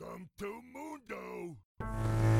[0.00, 2.39] Welcome to Mundo.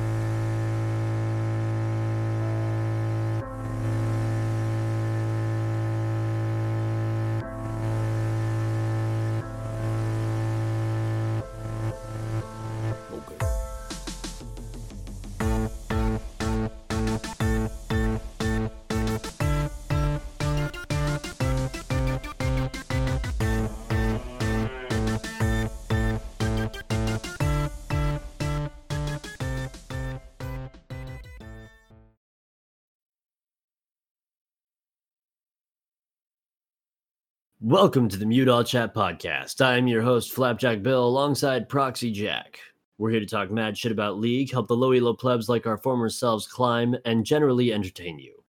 [37.63, 39.63] Welcome to the Mute All Chat podcast.
[39.63, 42.59] I am your host, Flapjack Bill, alongside Proxy Jack.
[42.97, 45.77] We're here to talk mad shit about League, help the low elo plebs like our
[45.77, 48.43] former selves climb, and generally entertain you.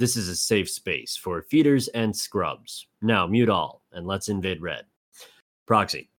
[0.00, 2.88] This is a safe space for feeders and scrubs.
[3.00, 4.86] Now, mute all, and let's invade red.
[5.68, 6.10] Proxy,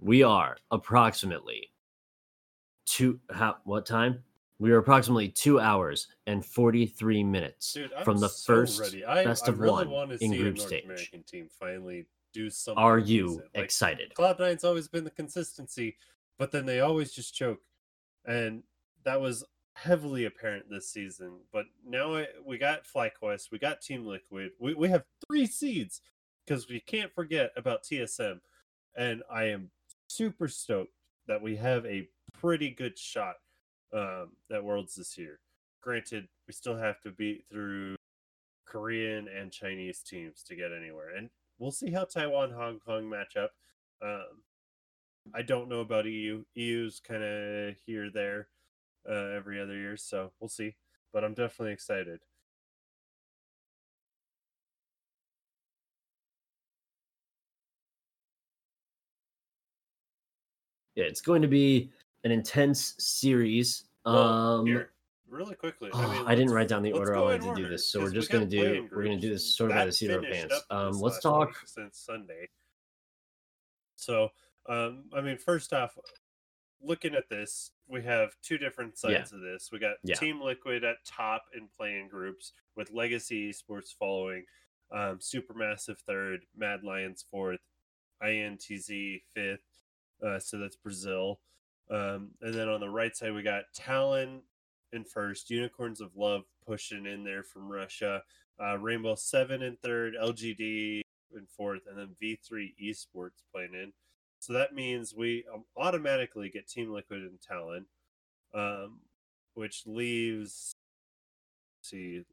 [0.00, 1.70] we are approximately
[2.86, 3.20] two.
[3.30, 4.24] How, what time?
[4.64, 8.96] We are approximately two hours and 43 minutes Dude, from the so first.
[9.06, 10.84] I, best I of really one in group stage.
[10.84, 12.82] American team finally do something.
[12.82, 13.42] Are you.
[13.54, 14.14] Like, excited?
[14.14, 15.98] Cloud Nine's always been the consistency,
[16.38, 17.60] but then they always just choke,
[18.24, 18.62] and
[19.04, 21.40] that was heavily apparent this season.
[21.52, 26.00] But now I, we got FlyQuest, we got Team Liquid, we we have three seeds
[26.46, 28.40] because we can't forget about TSM,
[28.96, 29.68] and I am
[30.06, 30.94] super stoked
[31.26, 33.36] that we have a pretty good shot
[33.94, 35.38] um, at Worlds this year.
[35.80, 37.96] Granted, we still have to beat through
[38.66, 43.36] Korean and Chinese teams to get anywhere, and we'll see how Taiwan Hong Kong match
[43.36, 43.52] up.
[44.02, 44.42] Um,
[45.34, 46.44] I don't know about EU.
[46.54, 48.48] EU's kind of here there
[49.08, 50.74] uh, every other year, so we'll see.
[51.12, 52.20] But I'm definitely excited.
[60.94, 61.90] Yeah, it's going to be
[62.24, 63.84] an intense series.
[64.04, 64.92] Well, Um, here,
[65.28, 65.90] really quickly.
[65.92, 68.00] oh, I, mean, I didn't let's- down the order I wanted to do this, so
[68.00, 70.22] we're just got gonna do- we're gonna do this sort of by the seat of
[70.24, 70.54] our pants.
[70.70, 72.48] Um, let's talk- since Sunday.
[73.96, 74.30] So,
[74.66, 75.96] um, I mean, first off,
[76.80, 79.18] looking at this, we have two different Yeah.
[79.18, 79.70] sides of this.
[79.72, 80.16] We got Yeah.
[80.16, 84.46] Team Liquid at top in playing groups with Legacy Esports following,
[84.90, 87.60] um, Supermassive third, Mad Lions fourth,
[88.22, 89.64] INTZ fifth.
[90.22, 91.40] Uh, so that's Brazil.
[91.90, 94.42] Um, and then on the right side, we got Talon
[94.92, 98.22] in first, Unicorns of Love pushing in there from Russia,
[98.62, 101.02] uh, Rainbow Seven in third, LGD
[101.34, 103.92] in fourth, and then V3 Esports playing in.
[104.38, 107.86] So that means we um, automatically get Team Liquid and Talon,
[108.54, 109.00] um,
[109.54, 110.74] which leaves
[111.82, 112.24] see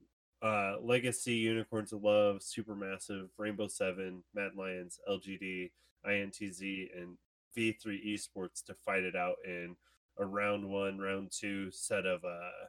[0.41, 5.71] uh, Legacy, Unicorns of Love, Supermassive, Rainbow Seven, Mad Lions, LGD,
[6.05, 7.17] INTZ, and
[7.57, 9.75] V3 Esports to fight it out in
[10.17, 12.65] a round one, round two set of uh,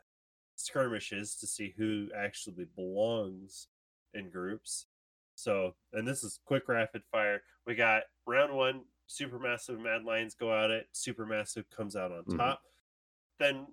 [0.56, 3.68] skirmishes to see who actually belongs
[4.14, 4.86] in groups.
[5.34, 7.42] So, and this is quick rapid fire.
[7.66, 10.86] We got round one, Supermassive Mad Lions go at it.
[10.94, 12.36] Supermassive comes out on Mhm.
[12.38, 12.62] top.
[13.38, 13.66] Then,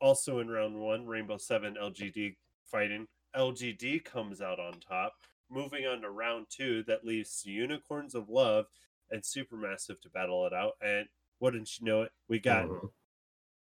[0.00, 3.08] also in round one, Rainbow Seven LGD fighting.
[3.34, 5.14] LGD comes out on top.
[5.48, 8.66] Moving on to round two, that leaves Unicorns of Love
[9.10, 10.72] and Supermassive to battle it out.
[10.80, 11.08] And
[11.40, 12.92] wouldn't you know it, we got Mhm.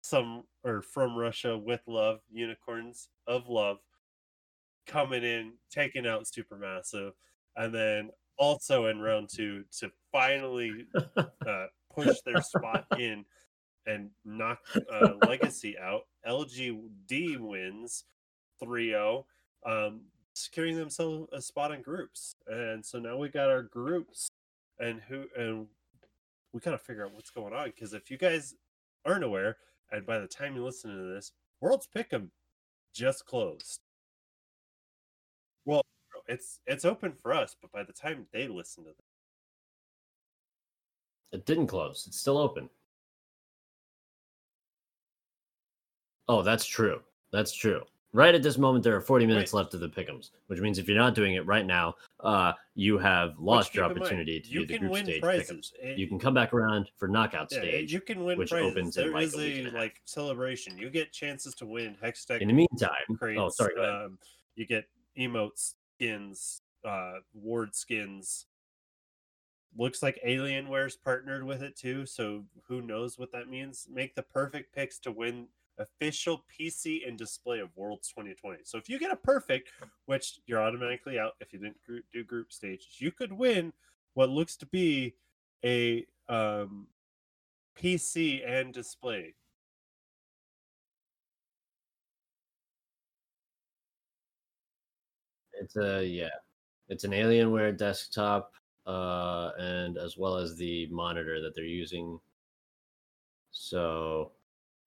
[0.02, 3.78] some or from Russia with love, unicorns of love
[4.86, 7.12] coming in, taking out Supermassive,
[7.56, 10.86] and then also in round two to finally
[11.46, 13.24] uh, push their spot in
[13.86, 14.60] and knock
[14.92, 16.02] uh, Legacy out.
[16.26, 18.04] LGD wins
[18.60, 19.26] 3 0,
[19.66, 20.02] um,
[20.34, 22.34] securing themselves a spot in groups.
[22.46, 24.28] And so now we got our groups
[24.78, 25.66] and who, and
[26.52, 28.54] we got to figure out what's going on because if you guys
[29.04, 29.56] aren't aware,
[29.90, 32.28] and by the time you listen to this, World's Pick'em
[32.94, 33.80] just closed.
[35.64, 35.82] Well,
[36.28, 38.98] it's it's open for us, but by the time they listen to this,
[41.32, 42.04] It didn't close.
[42.06, 42.70] It's still open.
[46.28, 47.00] Oh, that's true.
[47.32, 47.82] That's true.
[48.12, 49.58] Right at this moment, there are 40 minutes Wait.
[49.58, 52.98] left of the pickums, which means if you're not doing it right now, uh, you
[52.98, 55.72] have lost your in mind, opportunity to you do the group stage prizes.
[55.80, 57.92] It- You can come back around for knockout yeah, stage.
[57.92, 58.70] you can win which prizes.
[58.72, 59.74] opens in like is a a and a half.
[59.74, 60.76] like celebration.
[60.78, 63.40] You get chances to win Hextech In the meantime, crates.
[63.40, 63.76] oh, sorry.
[63.78, 64.18] Um,
[64.56, 64.86] you get
[65.18, 68.46] emotes, skins, uh, ward skins.
[69.76, 73.88] Looks like Alienware's partnered with it too, so who knows what that means?
[73.92, 75.48] Make the perfect picks to win
[75.78, 78.58] official PC and display of Worlds 2020.
[78.64, 79.70] So if you get a perfect,
[80.06, 83.72] which you're automatically out if you didn't gr- do group stages, you could win
[84.14, 85.14] what looks to be
[85.64, 86.86] a um
[87.76, 89.34] PC and display.
[95.54, 96.28] It's a yeah,
[96.88, 98.52] it's an Alienware desktop,
[98.86, 102.18] uh, and as well as the monitor that they're using.
[103.50, 104.32] So,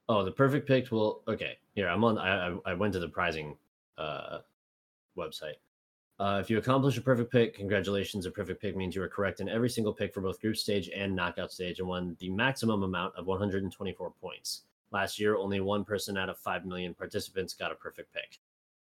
[0.09, 1.57] oh, the perfect pick will okay.
[1.75, 2.17] Here, I'm on.
[2.17, 3.55] I I, went to the prizing
[3.97, 4.39] uh
[5.17, 5.55] website.
[6.19, 8.25] Uh, if you accomplish a perfect pick, congratulations.
[8.25, 10.89] A perfect pick means you were correct in every single pick for both group stage
[10.89, 14.63] and knockout stage and won the maximum amount of 124 points.
[14.91, 18.39] Last year, only one person out of 5 million participants got a perfect pick.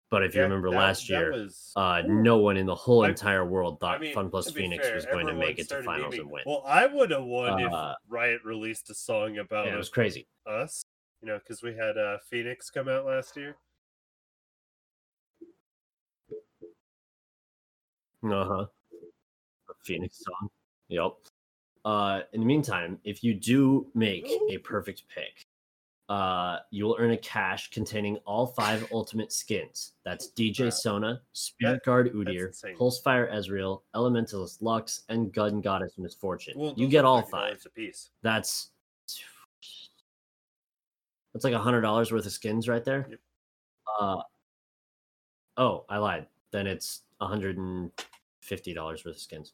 [0.09, 3.09] But if you remember that- last year, was- uh, no one in the whole I-
[3.09, 5.83] entire world thought I mean, Fun Plus Phoenix fair, was going to make it to
[5.83, 6.43] finals memeing- and win.
[6.47, 9.89] Well, I would have won Uh, if Riot released a song about yeah, it was
[9.89, 10.29] crazy.
[10.47, 10.85] us.
[11.27, 13.57] You know, because we had uh, Phoenix come out last year.
[18.23, 18.67] Uh huh.
[19.83, 20.49] Phoenix song.
[20.87, 21.15] Yep.
[21.85, 25.47] Uh, in the meantime, if you do make a perfect pick,
[26.09, 29.95] uh, you will earn a cache containing all five ultimate skins.
[30.05, 30.71] That's DJ Wow.
[30.71, 32.77] Sona, Spirit Guard that's Udyr, insane.
[32.77, 36.55] Pulsefire Ezreal, Elementalist Lux, and Gun Goddess Miss Fortune.
[36.57, 37.61] Well, you get all five.
[37.67, 38.11] a piece.
[38.23, 38.71] That's
[41.37, 43.07] that's like a hundred dollars worth of skins right there.
[43.11, 43.21] Yep.
[44.01, 44.23] Uh
[45.59, 46.27] oh, I lied.
[46.51, 47.91] Then it's a hundred and
[48.41, 49.53] fifty dollars worth of skins.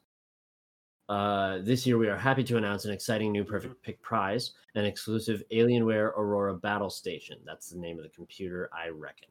[1.08, 4.84] Uh, this year, we are happy to announce an exciting new perfect pick prize, an
[4.84, 7.38] exclusive Alienware Aurora Battle Station.
[7.44, 9.28] That's the name of the computer, I reckon.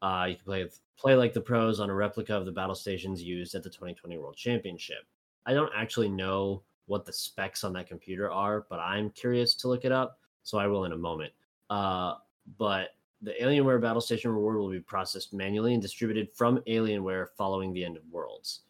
[0.00, 0.66] Uh, you can play
[0.96, 4.16] play like the pros on a replica of the battle stations used at the 2020
[4.16, 5.04] World Championship.
[5.44, 9.68] I don't actually know what the specs on that computer are, but I'm curious to
[9.68, 11.34] look it up, so I will in a moment.
[11.72, 12.16] Uh,
[12.58, 12.90] but
[13.22, 17.82] the Alienware Battle Station reward will be processed manually and distributed from Alienware following the
[17.82, 18.60] end of Worlds.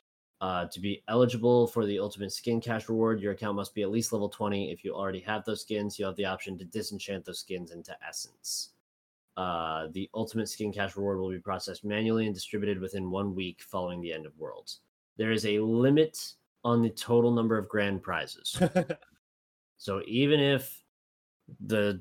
[0.41, 3.91] Uh, to be eligible for the Ultimate Skin Cache reward, your account must be at
[3.91, 4.71] least level 20.
[4.71, 7.93] If you already have those skins, you have the option to disenchant those skins into
[8.07, 8.71] Essence.
[9.37, 13.63] Uh, the Ultimate Skin Cache reward will be processed manually and distributed within one week
[13.63, 14.79] following the end of Worlds.
[15.17, 18.61] There is a limit on the total number of grand prizes.
[19.83, 20.81] So even if
[21.67, 22.01] the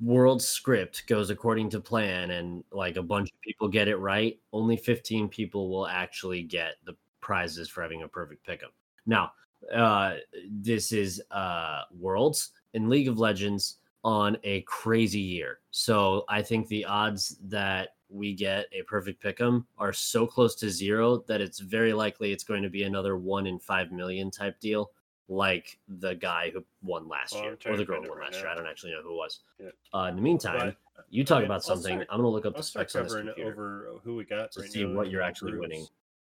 [0.00, 4.38] world script goes according to plan and like a bunch of people get it right,
[4.52, 8.72] only 15 people will actually get the prizes for having a perfect pickup.
[9.06, 9.32] Now,
[9.74, 10.16] uh
[10.50, 15.60] this is uh Worlds in League of Legends on a crazy year.
[15.70, 20.68] So I think the odds that we get a perfect pick'em are so close to
[20.68, 24.58] zero that it's very likely it's going to be another one in five million type
[24.60, 24.90] deal
[25.28, 28.44] like the guy who won last Well, year or the girl who won last year.
[28.44, 28.52] now.
[28.52, 29.40] I don't actually know who it was.
[29.58, 29.68] Yeah.
[29.94, 31.94] Uh, in the meantime, But, you talk mean, about something.
[31.98, 33.50] start- I'm gonna look up the I'll start specs on this computer
[33.88, 35.62] over who we got to right see what you're actually groups.
[35.68, 35.86] winning.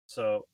[0.08, 0.48] So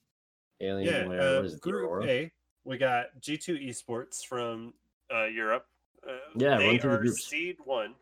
[0.61, 0.85] Alienware.
[0.85, 1.61] yeah, what uh, is it?
[1.61, 2.05] Group?
[2.05, 2.31] A,
[2.63, 4.73] we got G2 Esports from
[5.13, 5.67] uh, Europe.
[6.07, 7.25] Uh, Yeah, they the are groups.
[7.25, 7.95] seed one,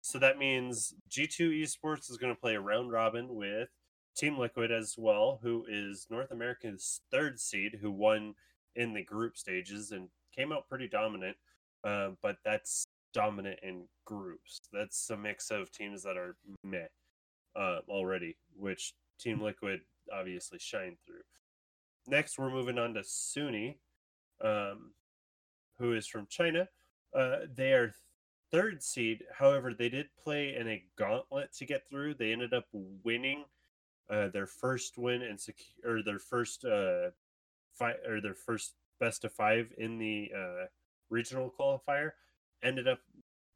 [0.00, 3.68] so that means G2 Esports is going to play a round robin with
[4.16, 8.34] Team Liquid as well, who is North America's third seed, who won
[8.76, 11.36] in the group stages and came out pretty dominant.
[11.84, 14.58] Uh, but that's dominant in groups.
[14.72, 16.86] That's a mix of teams that are meh
[17.56, 19.80] uh, already, which Team Liquid
[20.12, 21.22] obviously shined through.
[22.06, 23.76] Next, we're moving on to Suning,
[24.42, 24.92] um,
[25.78, 26.68] who is from China.
[27.14, 27.94] Uh, they are
[28.50, 29.24] third seed.
[29.36, 32.14] However, they did play in a gauntlet to get through.
[32.14, 33.44] They ended up winning
[34.10, 37.10] uh, their first win and secure their first uh,
[37.78, 40.66] fi- or their first best of five in the uh,
[41.10, 42.12] regional qualifier.
[42.62, 43.00] Ended up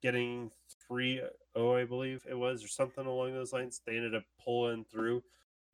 [0.03, 0.51] getting
[0.87, 1.21] 3
[1.57, 3.81] 0, I believe it was, or something along those lines.
[3.85, 5.23] They ended up pulling through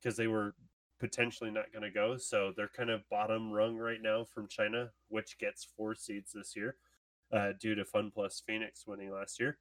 [0.00, 0.55] because they were
[0.99, 2.17] potentially not going to go.
[2.17, 6.57] So they're kind of bottom rung right now from China, which gets four seeds this
[6.57, 6.76] year
[7.33, 9.59] uh, due to Fun Plus Phoenix winning last year.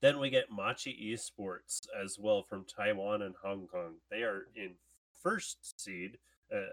[0.00, 3.94] Then we get Machi Esports as well from Taiwan and Hong Kong.
[4.10, 4.72] They are in
[5.22, 6.18] first seed,
[6.54, 6.72] uh,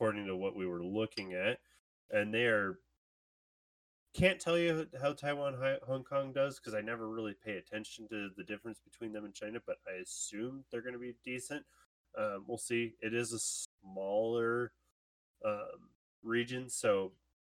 [0.00, 1.58] according to what we were looking at,
[2.10, 2.78] and they are.
[4.12, 5.54] Can't tell you how Taiwan
[5.86, 9.32] Hong Kong does because I never really pay attention to the difference between them and
[9.32, 11.64] China, but I assume they're going to be decent.
[12.18, 12.94] Um, we'll see.
[13.00, 14.72] It is a smaller
[15.44, 15.90] um,
[16.24, 17.12] region, so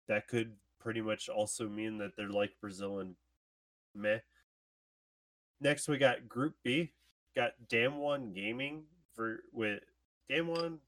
[0.09, 3.17] that could pretty much also mean that they're like Brazil and
[3.95, 4.21] meh.
[5.61, 6.93] Next, we got Group B.
[7.35, 8.85] Got Damwon Gaming
[9.15, 9.81] for with
[10.31, 10.79] Damwon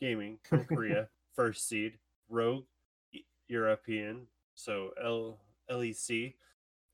[0.00, 1.98] Gaming from Korea, first seed.
[2.30, 2.64] Rogue
[3.48, 5.38] European, so L
[5.70, 6.34] LEC,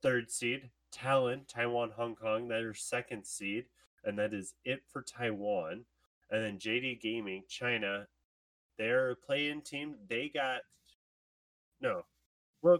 [0.01, 0.69] third seed.
[0.91, 3.65] Talon Taiwan Hong Kong, that is second seed,
[4.05, 5.83] and that is it for Taiwan.
[6.31, 8.07] And then JD Gaming China,
[8.77, 10.61] their play-in team, they got
[11.81, 12.05] no,
[12.61, 12.79] well,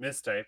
[0.00, 0.44] mistype.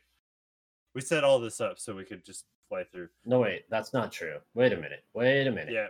[0.94, 3.08] We set all this up so we could just fly through.
[3.24, 4.36] No, wait, that's not true.
[4.54, 5.04] Wait a minute.
[5.14, 5.72] Wait a minute.
[5.72, 5.86] Yeah.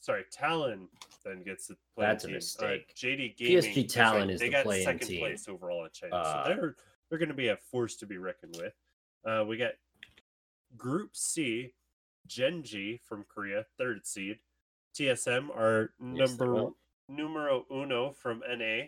[0.00, 0.88] Sorry, Talon
[1.24, 2.36] then gets the play That's a team.
[2.36, 2.86] mistake.
[2.90, 3.62] Uh, JD Gaming.
[3.62, 5.20] PSG Talon is they the got play-in second team.
[5.20, 6.76] place overall in China, Uh, so they're
[7.10, 8.74] they're going to be a force to be reckoned with.
[9.26, 9.72] Uh, we got
[10.76, 11.72] Group C,
[12.26, 14.38] Gen G from Korea, third seed.
[14.94, 16.70] TSM are number
[17.08, 18.86] numero uno from NA.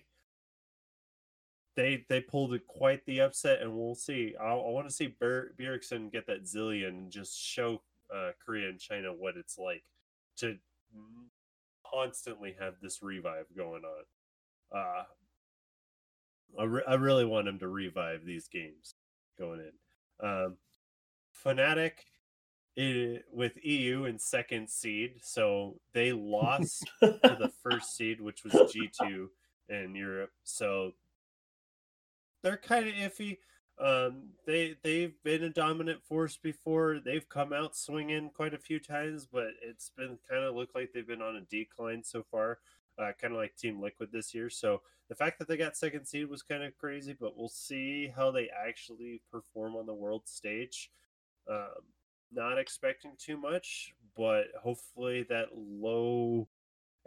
[1.76, 4.34] They they pulled quite the upset, and we'll see.
[4.40, 7.80] I, I want to see Ber- Bjergsen get that Zilean and just show
[8.14, 9.82] uh, Korea and China what it's like
[10.38, 10.56] to
[11.88, 14.04] constantly have this revive going on.
[14.78, 15.02] Uh,
[16.60, 18.94] I, re- I really want him to revive these games
[19.38, 20.26] going in.
[20.28, 20.56] Um,
[21.44, 21.92] Fnatic
[22.78, 28.52] i- with EU in second seed, so they lost to the first seed, which was
[28.52, 29.26] G2
[29.68, 30.30] in Europe.
[30.44, 30.92] So
[32.42, 33.38] they're kind of iffy.
[33.80, 37.00] Um, they they've been a dominant force before.
[37.02, 40.90] They've come out swinging quite a few times, but it's been kind of looked like
[40.92, 42.58] they've been on a decline so far.
[42.98, 44.50] Uh, kind of like Team Liquid this year.
[44.50, 48.12] So the fact that they got second seed was kind of crazy, but we'll see
[48.14, 50.90] how they actually perform on the world stage.
[51.48, 51.82] Um,
[52.30, 56.46] not expecting too much, but hopefully that low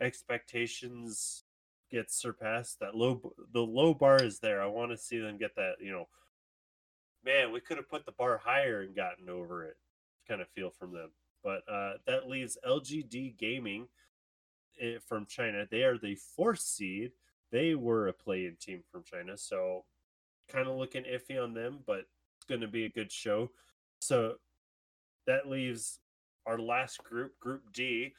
[0.02, 1.44] expectations
[1.92, 2.80] gets surpassed.
[2.80, 4.62] That low, the low bar is there.
[4.62, 5.76] I want to see them get that.
[5.80, 6.08] You know,
[7.26, 9.76] man, we could have put the bar higher and gotten over it.
[10.28, 11.10] Kind of feel from them,
[11.44, 13.88] but uh, that leaves LGD Gaming
[14.80, 15.66] eh, from China.
[15.70, 17.12] They are the fourth seed.
[17.52, 19.84] They were a play-in team from China, so
[20.50, 22.06] kind of looking iffy on them, but
[22.38, 23.52] it's going to be a good show.
[24.00, 24.36] So
[25.28, 26.00] that leaves
[26.46, 28.14] our last group, Group D,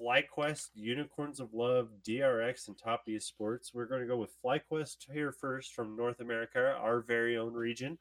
[0.00, 3.74] FlyQuest, Unicorns of Love, DRX, and Top Esports.
[3.74, 7.98] We're going to go with FlyQuest here first from North America, our very own region.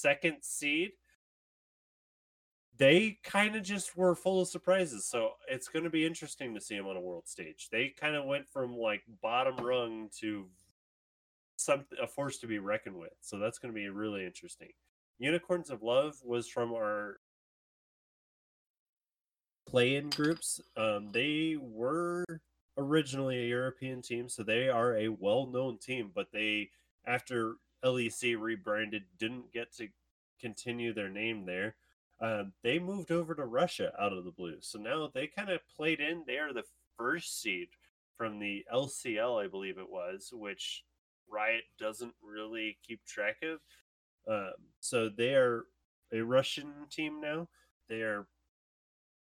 [0.00, 0.92] Second seed,
[2.76, 5.04] they kind of just were full of surprises.
[5.04, 7.68] So it's going to be interesting to see them on a world stage.
[7.72, 10.46] They kind of went from like bottom rung to
[11.56, 13.12] something a force to be reckoned with.
[13.20, 14.68] So that's going to be really interesting.
[15.18, 17.18] Unicorns of Love was from our
[19.66, 20.60] play-in groups.
[20.76, 22.24] Um, they were
[22.76, 26.12] originally a European team, so they are a well-known team.
[26.14, 26.70] But they,
[27.04, 29.88] after LEC rebranded, didn't get to
[30.40, 31.76] continue their name there.
[32.20, 35.60] Um, they moved over to Russia out of the blue, so now they kind of
[35.76, 36.24] played in.
[36.26, 36.64] They are the
[36.96, 37.68] first seed
[38.16, 40.84] from the LCL, I believe it was, which
[41.30, 43.60] Riot doesn't really keep track of.
[44.28, 45.64] Um, so they are
[46.12, 47.48] a Russian team now.
[47.88, 48.26] They are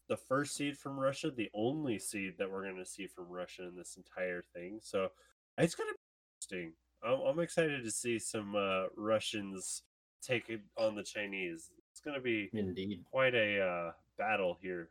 [0.09, 3.67] the first seed from Russia, the only seed that we're going to see from Russia
[3.67, 4.79] in this entire thing.
[4.81, 5.09] So
[5.57, 6.73] it's going to be interesting.
[7.07, 9.83] I'm, I'm excited to see some uh, Russians
[10.21, 11.71] take it on the Chinese.
[11.91, 13.03] It's going to be Indeed.
[13.09, 14.89] quite a uh, battle here.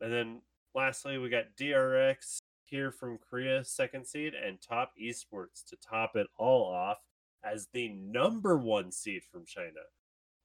[0.00, 0.40] And then
[0.74, 6.26] lastly, we got DRX here from Korea, second seed, and Top Esports to top it
[6.38, 6.98] all off
[7.44, 9.70] as the number one seed from China.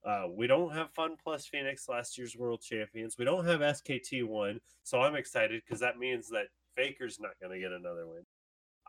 [0.05, 3.17] Uh, we don't have Fun Plus Phoenix, last year's world champions.
[3.17, 7.59] We don't have SKT1, so I'm excited because that means that Faker's not going to
[7.59, 8.23] get another win.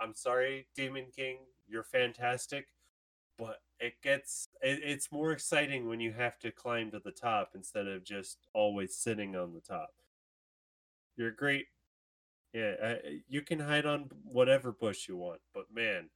[0.00, 1.38] I'm sorry, Demon King,
[1.74, 2.68] you're fantastic,
[3.38, 7.52] but it gets it, it's more exciting when you have to climb to the top
[7.56, 9.90] instead of just always sitting on the top.
[11.16, 11.66] You're great.
[12.52, 12.96] Yeah, uh,
[13.28, 16.10] you can hide on whatever bush you want, but man,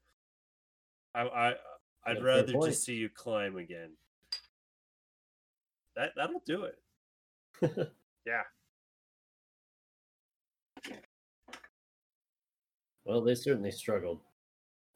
[1.14, 1.56] I I
[2.04, 3.98] I'd Yeah, rather just see you climb again.
[5.96, 6.82] That that'll do it.
[8.26, 8.44] Yeah.
[13.04, 14.22] Well, they certainly struggled.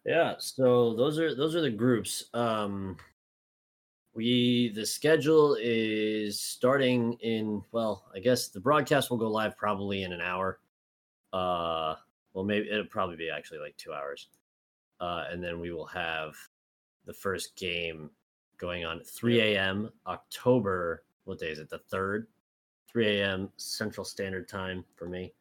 [0.04, 2.24] Yeah, so those are those are the groups.
[2.34, 2.96] Um
[4.14, 10.02] we the schedule is starting in well, I guess the broadcast will go live probably
[10.02, 10.58] in an hour.
[11.32, 11.94] Uh
[12.34, 14.28] well maybe it'll probably be actually like 2 hours.
[15.00, 16.34] Uh and then we will have
[17.06, 18.10] the first game
[18.58, 19.90] going on at 3 a.m.
[20.06, 21.04] October.
[21.24, 21.70] What day is it?
[21.70, 22.26] The 3rd,
[22.88, 23.50] 3 a.m.
[23.56, 25.32] Central Standard Time for me.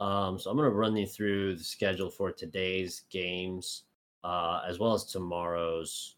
[0.00, 3.84] Um, so I'm going to run you through the schedule for today's games,
[4.24, 6.16] uh, as well as tomorrow's,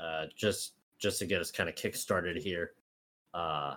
[0.00, 2.72] uh, just just to get us kind of kick started here.
[3.34, 3.74] Uh,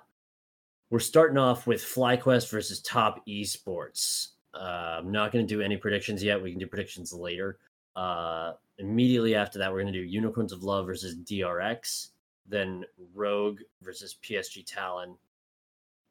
[0.90, 4.30] we're starting off with FlyQuest versus Top Esports.
[4.54, 6.42] Uh, I'm not going to do any predictions yet.
[6.42, 7.60] We can do predictions later.
[7.96, 12.10] Uh, immediately after that, we're going to do Unicorns of Love versus DRX,
[12.48, 12.84] then
[13.14, 15.16] Rogue versus PSG Talon,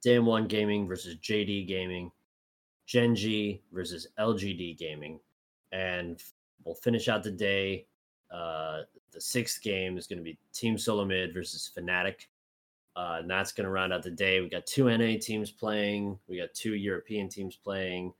[0.04, 2.10] Damwon Gaming versus JD Gaming,
[2.86, 5.20] Gen G versus LGD Gaming,
[5.72, 6.22] and
[6.64, 7.86] we'll finish out the day
[8.30, 12.28] Uh, the sixth game is going to be Team Solomid versus Fnatic.
[12.96, 14.40] Uh, and that's going to round out the day.
[14.40, 16.18] We got two NA teams playing.
[16.28, 18.12] We got two European teams playing.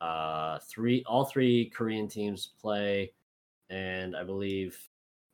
[0.00, 3.12] Uh, three, all three Korean teams play,
[3.70, 4.78] and I believe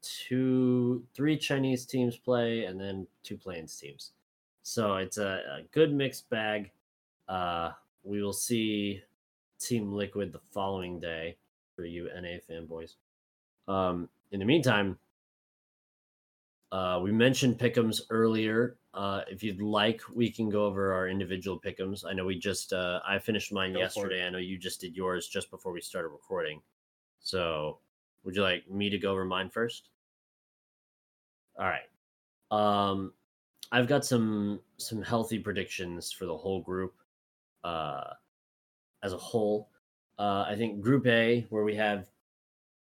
[0.03, 4.13] two, three Chinese teams play, and then two Plains teams.
[4.63, 6.71] So it's a, a good mixed bag.
[7.29, 7.73] Uh,
[8.05, 9.03] we will see
[9.59, 11.37] Team Liquid the following day
[11.83, 12.95] for you NA fanboys.
[13.67, 14.99] Um, in the meantime,
[16.71, 18.77] uh, we mentioned pickums earlier.
[18.95, 22.05] Uh, if you'd like, we can go over our individual pickums.
[22.09, 24.25] I know we just uh, I finished mine Go yesterday.
[24.25, 26.63] I know you just did yours just before we started recording.
[27.19, 27.79] So,
[28.23, 29.89] would you like me to go over mine first?
[31.59, 31.83] All right.
[32.53, 33.13] Um,
[33.73, 36.95] I've got some some healthy predictions for the whole group.
[37.65, 38.05] Uh,
[39.03, 39.69] as a whole,
[40.19, 42.07] uh, I think Group A, where we have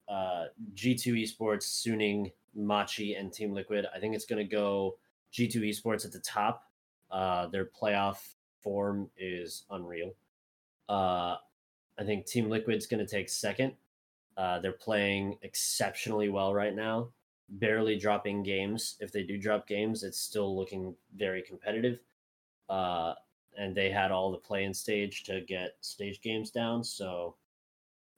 [0.08, 3.86] uh, G2 Esports, Suning, Machi, and Team Liquid.
[3.94, 4.96] I think it's going to go
[5.32, 6.64] G2 Esports at the top.
[7.10, 10.14] Uh, their playoff form is unreal.
[10.88, 11.36] Uh,
[11.98, 13.74] I think Team Liquid's going to take second.
[14.36, 17.08] Uh, they're playing exceptionally well right now,
[17.48, 18.96] barely dropping games.
[19.00, 22.00] If they do drop games, it's still looking very competitive.
[22.68, 23.14] Uh,
[23.56, 27.34] and they had all the play in stage to get stage games down, so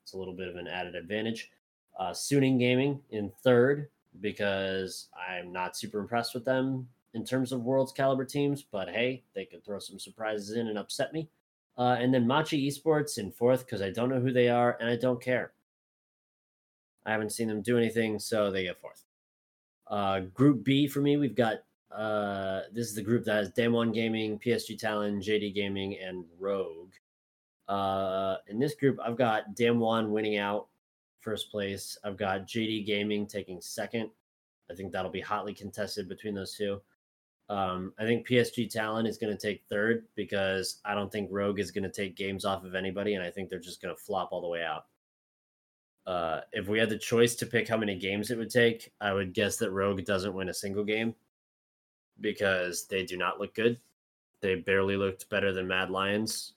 [0.02, 1.50] it's a little bit of an added advantage.
[1.99, 3.88] Uh, Suning Gaming in third
[4.21, 9.23] because I'm not super impressed with them in terms of world's caliber teams, but hey,
[9.35, 11.28] they could throw some surprises in and upset me.
[11.76, 14.88] Uh, and then Machi Esports in fourth because I don't know who they are and
[14.88, 15.52] I don't care.
[17.07, 19.04] I haven't seen them do anything, so they get fourth.
[19.87, 23.95] Uh, group B for me, we've got uh, this is the group that has Damwon
[23.95, 26.92] Gaming, PSG Talon, JD Gaming, and Rogue.
[27.66, 30.68] Uh, in this group, I've got Damwon winning out
[31.21, 31.99] first place.
[32.04, 34.11] I've got JD Gaming taking second.
[34.71, 36.80] I think that'll be hotly contested between those two.
[37.49, 41.60] Um, I think PSG Talon is going to take third because I don't think Rogue
[41.60, 44.00] is going to take games off of anybody, and I think they're just going to
[44.00, 44.84] flop all the way out.
[46.06, 49.15] Uh, if we had the choice to pick how many games it would take, I
[49.15, 51.15] would guess that Rogue doesn't win a single game
[52.21, 53.78] because they do not look good.
[54.41, 56.54] They barely looked better than Mad Lions,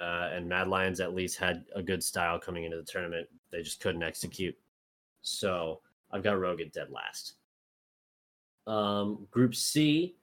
[0.00, 3.28] uh, and Mad Lions at least had a good style coming into the tournament.
[3.50, 4.56] They just couldn't execute.
[5.22, 7.34] So I've got Rogue at dead last.
[8.66, 10.14] Um, group C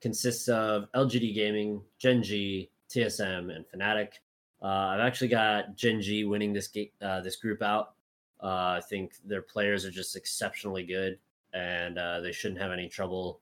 [0.00, 4.14] consists of LGD Gaming, Gen G, TSM, and Fnatic.
[4.62, 7.94] Uh, I've actually got Gen G winning this ga- uh, this group out.
[8.42, 11.18] Uh, I think their players are just exceptionally good,
[11.52, 13.40] and uh, they shouldn't have any trouble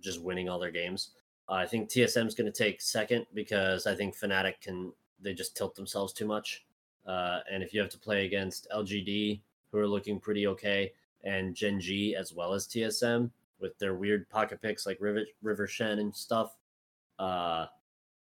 [0.00, 1.10] just winning all their games.
[1.48, 5.34] Uh, I think TSM is going to take second because I think Fnatic can they
[5.34, 6.64] just tilt themselves too much.
[7.06, 10.92] Uh, and if you have to play against LGD, who are looking pretty okay,
[11.24, 13.30] and Gen G as well as TSM
[13.60, 16.54] with their weird pocket picks like River, River Shen and stuff,
[17.18, 17.66] uh,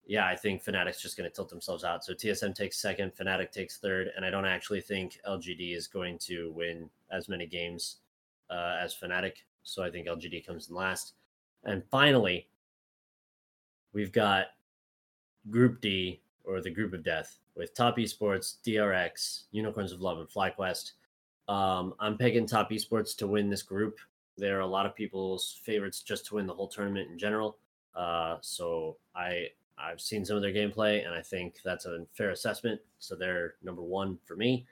[0.05, 2.03] yeah, I think Fnatic's just going to tilt themselves out.
[2.03, 6.17] So TSM takes second, Fnatic takes third, and I don't actually think LGD is going
[6.19, 7.97] to win as many games
[8.49, 9.33] uh, as Fnatic.
[9.63, 11.13] So I think LGD comes in last.
[11.63, 12.47] And finally,
[13.93, 14.47] we've got
[15.49, 20.29] Group D or the Group of Death with Top Esports, DRX, Unicorns of Love, and
[20.29, 20.93] FlyQuest.
[21.47, 23.97] Um, I'm picking Top Esports to win this group.
[24.37, 27.57] There are a lot of people's favorites just to win the whole tournament in general.
[27.95, 32.29] Uh, so I I've seen some of their gameplay, and I think that's a fair
[32.29, 32.79] assessment.
[32.99, 34.65] So they're number one for me.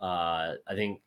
[0.00, 1.00] Uh, I think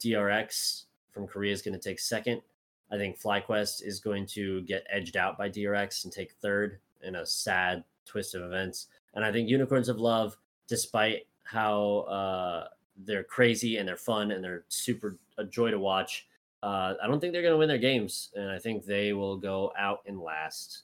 [0.00, 2.42] DRX from Korea is going to take second.
[2.90, 7.16] I think FlyQuest is going to get edged out by DRX and take third in
[7.16, 8.86] a sad twist of events.
[9.14, 12.68] And I think Unicorns of Love, despite how uh,
[13.04, 16.26] they're crazy and they're fun and they're super a joy to watch,
[16.62, 18.30] uh, I don't think they're going to win their games.
[18.34, 20.82] And I think they will go out in last.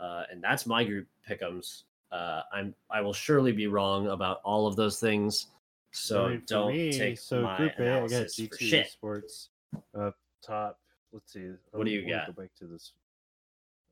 [0.00, 1.82] Uh, and that's my group pickums.
[2.10, 5.48] Uh, I'm I will surely be wrong about all of those things.
[5.90, 7.82] So I mean, don't me, take so my Group A.
[7.82, 8.90] I got analysis G for two shit.
[8.90, 9.48] Sports
[9.94, 10.78] up top.
[11.12, 11.50] Let's see.
[11.72, 12.26] What do you got?
[12.26, 12.92] Go back to this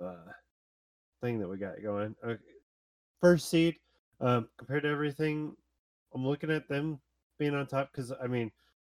[0.02, 0.30] uh,
[1.20, 2.14] thing that we got going.
[2.24, 2.40] Okay.
[3.20, 3.76] First seed,
[4.20, 5.56] um, compared to everything,
[6.14, 7.00] I'm looking at them
[7.38, 8.50] being on top because I mean,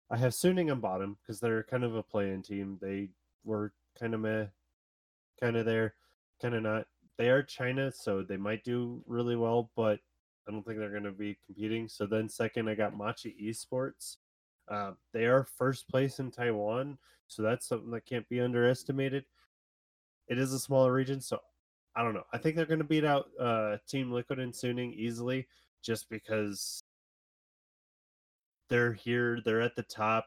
[0.09, 2.77] I have Suning on bottom because they're kind of a play-in team.
[2.81, 3.09] They
[3.43, 4.45] were kind of meh,
[5.39, 5.95] kind of there,
[6.41, 6.87] kind of not.
[7.17, 9.99] They are China, so they might do really well, but
[10.47, 11.87] I don't think they're going to be competing.
[11.87, 14.17] So then second, I got Machi Esports.
[14.69, 16.97] Uh, they are first place in Taiwan,
[17.27, 19.25] so that's something that can't be underestimated.
[20.27, 21.39] It is a smaller region, so
[21.95, 22.23] I don't know.
[22.33, 25.47] I think they're going to beat out uh, Team Liquid and Suning easily,
[25.83, 26.81] just because
[28.69, 30.25] they're here, they're at the top.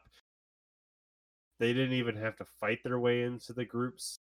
[1.59, 4.19] they didn't even have to fight their way into the groups,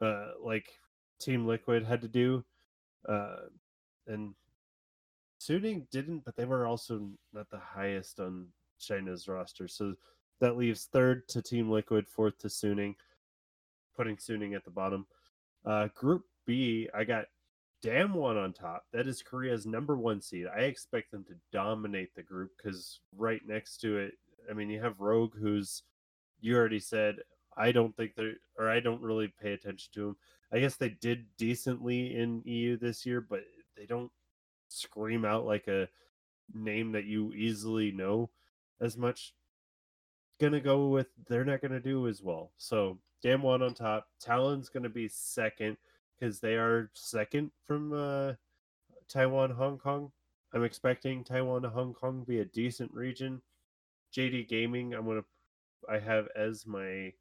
[0.00, 0.68] uh, like
[1.20, 2.44] Team Liquid had to do,
[3.08, 3.46] uh,
[4.06, 4.34] and
[5.40, 8.46] Suning didn't, but they were also not the highest on
[8.78, 9.94] China's roster, so
[10.40, 12.94] that leaves third to Team Liquid, fourth to Suning,
[13.96, 15.06] putting Suning at the bottom.
[15.64, 17.26] Uh, group B, I got
[17.82, 18.84] Damwon on top.
[18.92, 20.46] That is Korea's number one seed.
[20.54, 24.14] I expect them to dominate the group because right next to it,
[24.50, 25.82] I mean, you have Rogue, who's
[26.40, 27.16] you already said.
[27.56, 30.16] I don't think they're, or I don't really pay attention to them.
[30.52, 33.40] I guess they did decently in EU this year, but
[33.76, 34.12] they don't
[34.68, 35.88] scream out like a
[36.54, 38.30] name that you easily know
[38.80, 39.34] as much.
[40.40, 42.50] Gonna go with they're not gonna do as well.
[42.58, 44.08] So Damwon on top.
[44.20, 45.76] Talon's gonna be second
[46.18, 48.34] because they are second from uh,
[49.08, 50.12] Taiwan, Hong Kong.
[50.52, 53.40] I'm expecting Taiwan to Hong Kong be a decent region.
[54.14, 55.24] JD Gaming, I'm gonna
[55.88, 57.12] I have as my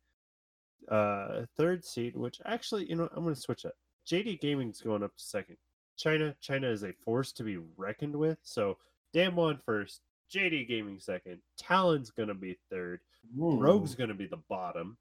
[0.90, 3.74] uh third seed, which actually, you know, I'm gonna switch it.
[4.08, 5.58] JD Gaming's going up to second.
[5.98, 8.38] China, China is a force to be reckoned with.
[8.44, 8.78] So
[9.14, 10.02] Damwon first,
[10.34, 13.00] JD Gaming second, Talon's gonna be third,
[13.40, 13.60] Ooh.
[13.60, 14.98] Rogue's gonna be the bottom.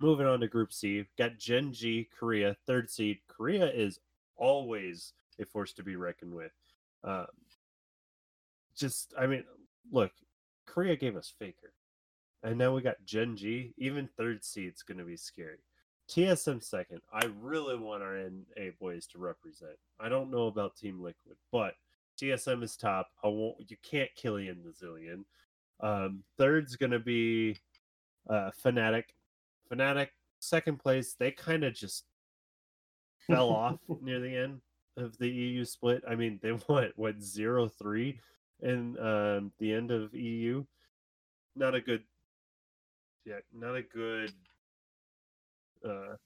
[0.00, 3.18] Moving on to Group C, got Gen G, Korea, third seed.
[3.28, 4.00] Korea is
[4.36, 6.52] always a force to be reckoned with.
[7.04, 7.26] Um,
[8.76, 9.44] just, I mean,
[9.92, 10.12] look,
[10.66, 11.72] Korea gave us Faker,
[12.42, 13.72] and now we got Gen G.
[13.76, 15.58] Even third seed's going to be scary.
[16.08, 17.00] TSM second.
[17.12, 19.76] I really want our NA boys to represent.
[19.98, 21.74] I don't know about Team Liquid, but
[22.20, 23.08] TSM is top.
[23.22, 23.56] I won't.
[23.68, 25.24] You can't kill Ian the Zillion.
[25.80, 27.58] Um, third's going to be
[28.28, 29.04] uh, Fnatic.
[29.70, 30.08] Fnatic
[30.40, 31.14] second place.
[31.18, 32.04] They kind of just
[33.26, 34.60] fell off near the end
[34.96, 36.02] of the EU split.
[36.08, 38.20] I mean, they went what zero three
[38.60, 40.64] in um, the end of EU.
[41.56, 42.02] Not a good,
[43.24, 44.32] yeah, not a good.
[45.86, 46.16] Uh,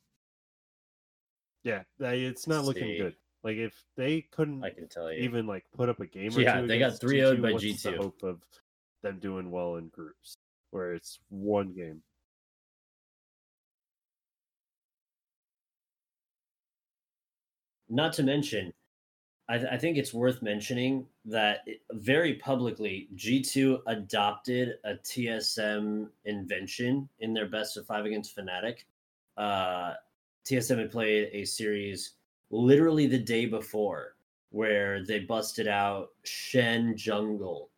[1.65, 3.15] yeah, it's not looking good.
[3.49, 5.21] Like if they couldn't I can tell you.
[5.23, 7.57] even like put up a game or Yeah, two, they got 3-0'd G2, by the
[7.57, 7.97] G2.
[7.97, 8.43] hope of
[9.03, 10.35] them doing well in groups
[10.71, 12.03] where it's one game.
[17.89, 18.73] Not to mention,
[19.49, 26.09] I, th- I think it's worth mentioning that it- very publicly, G2 adopted a TSM
[26.27, 28.81] invention in their best of five against Fnatic.
[29.37, 29.95] Uh,
[30.45, 32.15] TSM had played a series
[32.51, 34.17] literally the day before
[34.51, 37.71] where they busted out Shen Jungle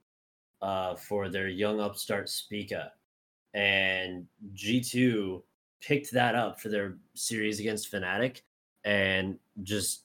[0.63, 2.93] uh, for their young upstart Spica.
[3.55, 5.43] And G2
[5.81, 8.43] picked that up for their series against Fnatic
[8.85, 10.05] and just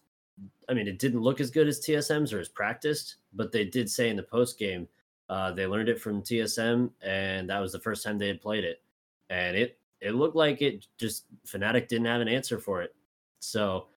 [0.68, 3.90] I mean, it didn't look as good as TSM's or as practiced, but they did
[3.90, 4.88] say in the post game
[5.30, 8.64] uh, they learned it from TSM, and that was the first time they had played
[8.64, 8.82] it,
[9.30, 12.94] and it it looked like it just Fnatic didn't have an answer for it.
[13.40, 13.88] So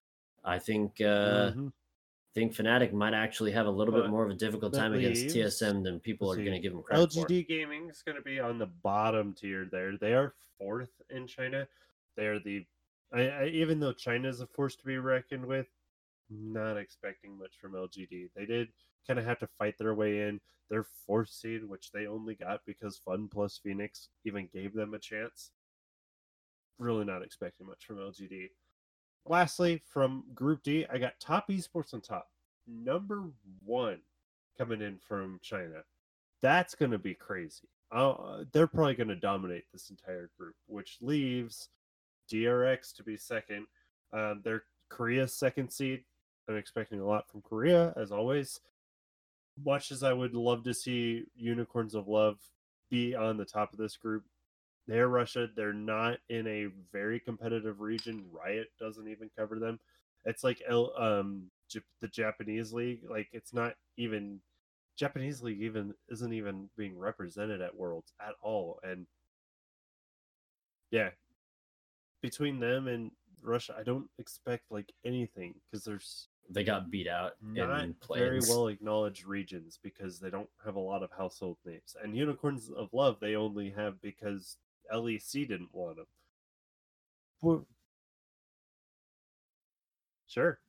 [0.43, 1.71] I think uh, Mhm.
[2.33, 5.27] think Fnatic might actually have a little bit more of a difficult that time against
[5.29, 7.25] TSM than people are let's going to give them credit for.
[7.25, 9.97] LGD Gaming is going to be on the bottom tier there.
[9.97, 11.67] They are fourth in China.
[12.15, 12.65] They are the,
[13.11, 15.67] I, I, even though China is a force to be reckoned with,
[16.29, 18.29] not expecting much from LGD.
[18.35, 18.69] They did
[19.07, 20.39] kind of have to fight their way in.
[20.69, 24.99] Their fourth seed, which they only got because Fun plus Phoenix even gave them a
[24.99, 25.51] chance.
[26.77, 28.49] Really not expecting much from LGD.
[29.25, 32.29] Lastly, from Group D, I got top esports on top.
[32.67, 33.23] Number
[33.63, 33.99] one
[34.57, 35.83] coming in from China.
[36.41, 37.67] That's going to be crazy.
[37.91, 41.69] Uh, they're probably going to dominate this entire group, which leaves
[42.31, 43.65] DRX to be second.
[44.13, 46.03] Um, they're Korea's second seed.
[46.47, 48.59] I'm expecting a lot from Korea, as always.
[49.63, 52.39] Much as I would love to see Unicorns of Love
[52.89, 54.23] be on the top of this group,
[54.89, 55.47] they're Russia.
[55.55, 58.25] They're not in a very competitive region.
[58.31, 59.79] Riot doesn't even cover them.
[60.25, 63.01] It's like L, um, Jap- the Japanese league.
[63.09, 64.39] Like it's not even
[64.97, 68.79] Japanese league even isn't even being represented at Worlds at all.
[68.83, 69.05] And
[70.91, 71.09] yeah,
[72.21, 77.33] between them and Russia, I don't expect like anything because there's They got beat out
[77.41, 81.95] not in very well acknowledged regions because they don't have a lot of household names.
[82.03, 84.57] And Unicorns of Love they only have because
[84.93, 86.05] LEC didn't want them.
[87.41, 87.65] Well,
[90.27, 90.59] Sure.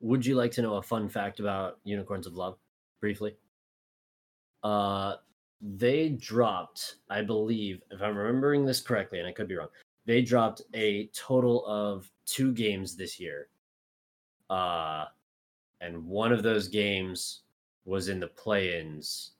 [0.00, 2.58] Would you like to know a fun fact about Unicorns of Love
[3.00, 3.36] briefly?
[4.62, 5.16] Uh
[5.60, 9.68] they dropped, I believe, if I'm remembering this correctly, and I could be wrong,
[10.04, 13.48] they dropped a total of two games this year.
[14.50, 15.06] Uh
[15.80, 17.42] and one of those games
[17.84, 19.33] was in the play-ins.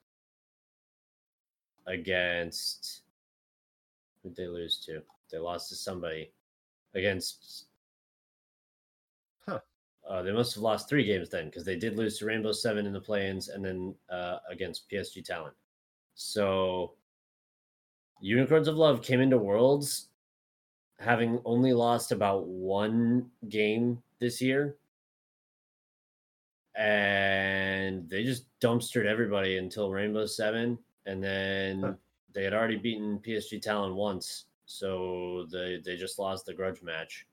[1.87, 3.03] Against
[4.23, 5.03] who they lose to?
[5.31, 6.31] They lost to somebody
[6.95, 7.67] against.
[9.47, 9.61] Huh.
[10.09, 12.87] Uh, they must have lost three games then because they did lose to Rainbow Seven
[12.87, 15.53] in the play-ins and then uh, against PSG Talon.
[16.15, 16.93] So,
[18.21, 20.09] Unicorns of Love came into Worlds
[21.01, 24.77] having only lost about one game this year
[26.77, 31.95] and they just dumpstered everybody until Rainbow Seven, and then Huh.
[32.33, 37.27] they had already beaten PSG Talon once, so they they just lost the grudge match.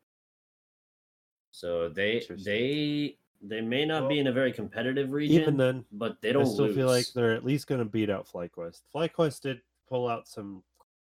[1.51, 6.21] So they they they may not be in a very competitive region, Even then, but
[6.21, 6.75] they don't still lose.
[6.75, 8.81] feel like they're at least going to beat out FlyQuest.
[8.93, 10.63] FlyQuest did pull out some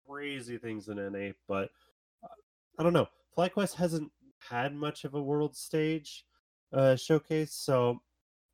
[0.07, 1.69] crazy things in NA, but
[2.23, 2.27] uh,
[2.79, 3.07] I don't know.
[3.37, 6.25] FlyQuest hasn't had much of a world stage
[6.73, 8.01] uh, showcase, so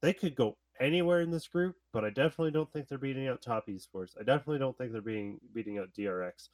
[0.02, 1.76] they could go anywhere in this group.
[1.94, 4.18] But I definitely don't think they're beating out Top Esports.
[4.20, 6.50] I definitely don't think they're being beating out DRX.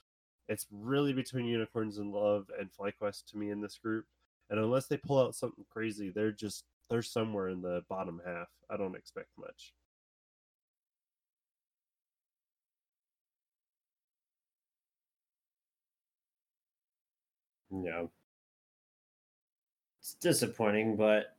[0.50, 4.06] It's really between Unicorns and Love and FlyQuest to me in this group.
[4.50, 8.50] And unless they pull out something crazy, they're just they're somewhere in the bottom half.
[8.70, 9.74] I don't expect much.
[17.72, 18.06] Yeah.
[20.02, 21.36] It's disappointing, but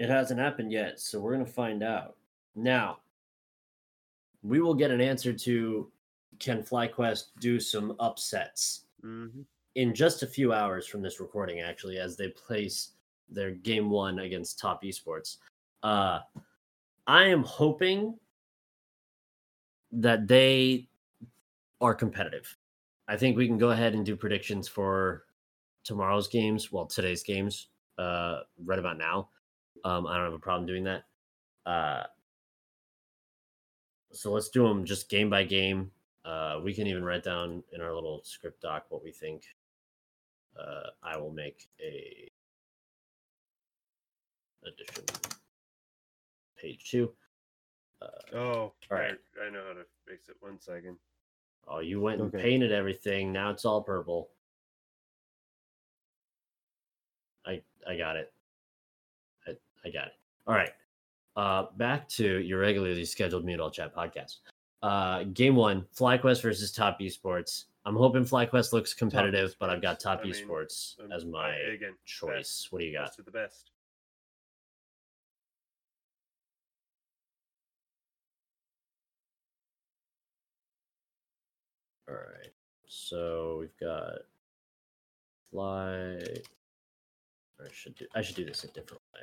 [0.00, 2.16] it hasn't happened yet, so we're going to find out.
[2.56, 3.00] Now,
[4.42, 5.92] we will get an answer to
[6.38, 9.40] can FlyQuest do some upsets Mm-hmm.
[9.76, 12.90] in just a few hours from this recording, actually, as they place
[13.30, 15.38] their game one against Top Esports.
[15.82, 16.20] Uh,
[17.06, 18.18] I am hoping
[19.92, 20.86] that they
[21.80, 22.54] are competitive.
[23.08, 25.24] I think we can go ahead and do predictions for
[25.82, 29.30] tomorrow's games, well, today's games, uh, right about now.
[29.84, 31.04] Um, I don't have a problem doing that.
[31.66, 32.04] Uh,
[34.12, 35.90] so let's do them just game by game.
[36.24, 39.44] Uh, we can even write down in our little script doc what we think.
[40.58, 42.28] Uh, I will make a
[44.66, 45.04] addition
[46.58, 47.10] page two.
[48.02, 49.16] Uh, Oh, All right.
[49.42, 50.36] I, I know how to fix it.
[50.40, 50.96] One second.
[51.68, 52.42] oh, you went and Okay.
[52.42, 53.32] painted everything.
[53.32, 54.30] Now it's all purple.
[57.46, 58.32] I I got it.
[59.84, 60.12] I, got it.
[60.46, 60.70] All right.
[61.36, 64.36] Uh, back to your regularly scheduled Mute All Chat podcast.
[64.82, 67.64] Uh, game one, FlyQuest versus Top Esports.
[67.86, 71.54] I'm hoping FlyQuest looks competitive, but I've got Top I mean, Esports Um, as my
[71.54, 72.30] again choice.
[72.62, 73.06] best- What do you got?
[73.06, 73.70] Best of the best.
[82.08, 82.52] All right.
[82.88, 84.18] So we've got
[85.50, 86.18] fly.
[87.60, 88.06] I should do.
[88.14, 89.20] I should do this a different way.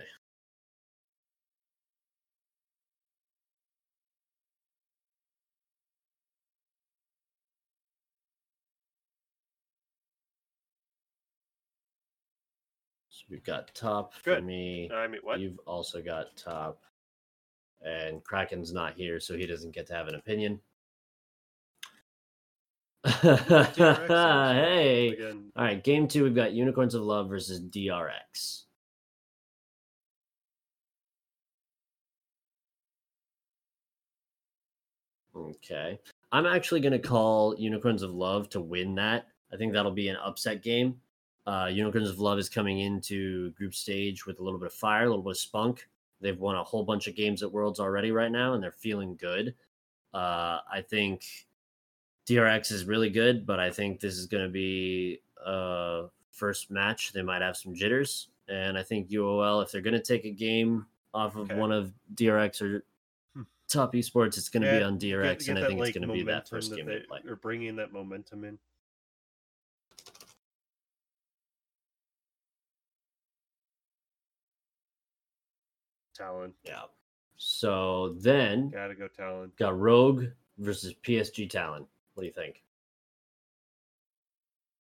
[13.29, 14.89] We've got top for me.
[14.93, 15.39] I mean, what?
[15.39, 16.81] You've also got top.
[17.81, 20.59] And Kraken's not here, so he doesn't get to have an opinion.
[23.23, 25.09] Hey.
[25.13, 28.63] Again, All right, game two, we've got Unicorns of Love versus DRX.
[35.35, 35.99] Okay.
[36.31, 39.27] I'm actually going to call Unicorns of Love to win that.
[39.53, 40.99] I think that'll be an upset game.
[41.47, 45.05] Uh, Unicorns of Love is coming into group stage with a little bit of fire,
[45.05, 45.87] a little bit of spunk.
[46.19, 49.15] They've won a whole bunch of games at Worlds already right now, and they're feeling
[49.15, 49.55] good.
[50.13, 51.23] Uh, I think
[52.27, 57.13] DRX is really good, but I think this is going to be a first match.
[57.13, 60.31] They might have some jitters, and I think UOL, if they're going to take a
[60.31, 61.55] game off of Okay.
[61.59, 62.83] one of DRX or
[63.35, 63.43] Hmm.
[63.69, 66.07] Top Esports, it's going to be on DRX, get- get and I think it's going
[66.07, 67.19] to be that first game they, they play.
[67.27, 68.57] Or bringing that momentum in.
[76.17, 76.53] Talon.
[76.63, 76.83] Yeah.
[77.37, 79.51] So then Gotta go Talon.
[79.57, 80.25] got Rogue
[80.57, 81.85] versus PSG Talon.
[82.15, 82.63] What do you think?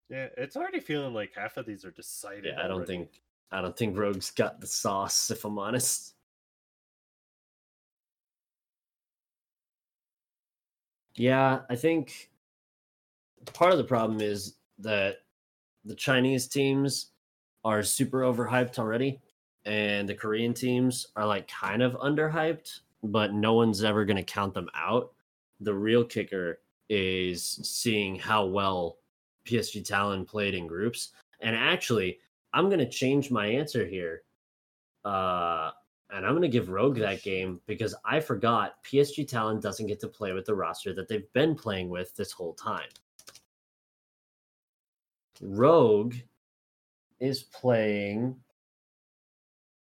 [0.09, 2.45] Yeah, it's already feeling like half of these are decided.
[2.55, 2.87] Yeah, I don't already.
[2.87, 3.21] think
[3.51, 6.13] I don't think Rogue's got the sauce, if I'm honest.
[11.15, 12.29] Yeah, I think
[13.53, 15.17] part of the problem is that
[15.85, 17.11] the Chinese teams
[17.65, 19.19] are super overhyped already,
[19.65, 24.23] and the Korean teams are like kind of underhyped, but no one's ever going to
[24.23, 25.11] count them out.
[25.59, 28.97] The real kicker is seeing how well
[29.45, 31.11] PSG Talon played in groups.
[31.41, 32.19] And actually,
[32.53, 34.23] I'm going to change my answer here.
[35.03, 35.71] Uh,
[36.09, 39.99] and I'm going to give Rogue that game because I forgot PSG Talon doesn't get
[40.01, 42.89] to play with the roster that they've been playing with this whole time.
[45.41, 46.15] Rogue
[47.19, 48.35] is playing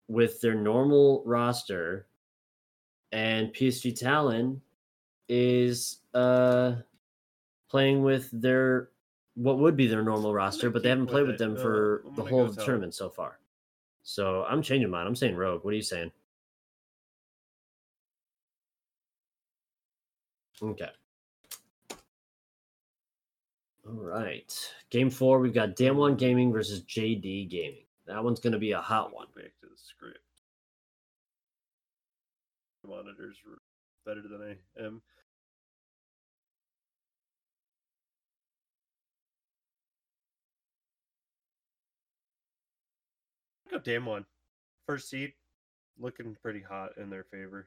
[0.08, 2.06] with their normal roster,
[3.12, 4.60] and PSG Talon
[5.28, 6.74] is uh
[7.70, 8.90] playing with their
[9.34, 12.22] what would be their normal roster, but they haven't played with them Uh, for the
[12.22, 13.38] whole of the tournament so far.
[14.02, 15.06] So I'm changing mine.
[15.06, 15.64] I'm saying Rogue.
[15.64, 16.12] What are you saying?
[20.62, 20.90] Okay.
[23.86, 24.74] All right.
[24.90, 27.84] Game four, we've got Damwon Gaming versus JD Gaming.
[28.06, 29.26] That one's going to be a hot one.
[29.74, 30.18] The script.
[32.86, 33.36] Monitors
[34.06, 35.02] better than I am.
[43.68, 44.26] Go Damwon.
[44.86, 45.32] First seed,
[45.98, 47.66] looking pretty hot in their favor.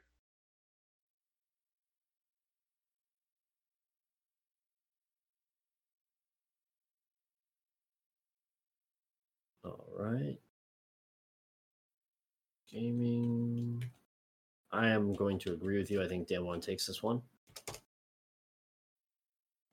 [9.65, 10.37] All right.
[12.71, 13.83] Gaming.
[14.71, 16.03] I am going to agree with you.
[16.03, 17.21] I think Damwon takes this one.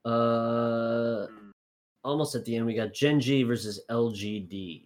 [0.04, 1.26] Uh,
[2.04, 4.84] almost at the end, we got Gen G versus LGD.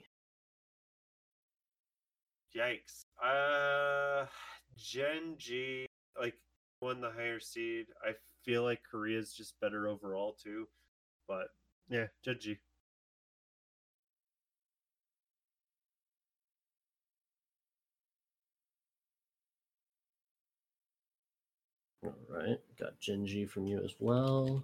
[2.56, 3.04] Yikes.
[3.22, 4.26] Uh
[4.76, 5.86] Gen G
[6.18, 6.34] like
[6.80, 7.86] won the higher seed.
[8.04, 8.12] I
[8.44, 10.66] feel like Korea's just better overall too.
[11.26, 11.48] But
[11.88, 12.58] yeah, Gen G.
[22.28, 24.62] right, got Gen G from you as well.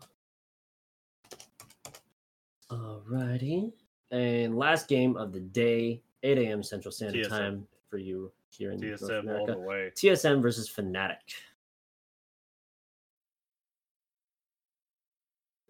[2.71, 3.73] Alrighty,
[4.11, 6.63] and last game of the day, 8 a.m.
[6.63, 7.29] Central Standard TSM.
[7.29, 9.59] Time for you here in North TSM all the America.
[9.59, 9.93] way.
[9.95, 11.17] TSM versus Fnatic.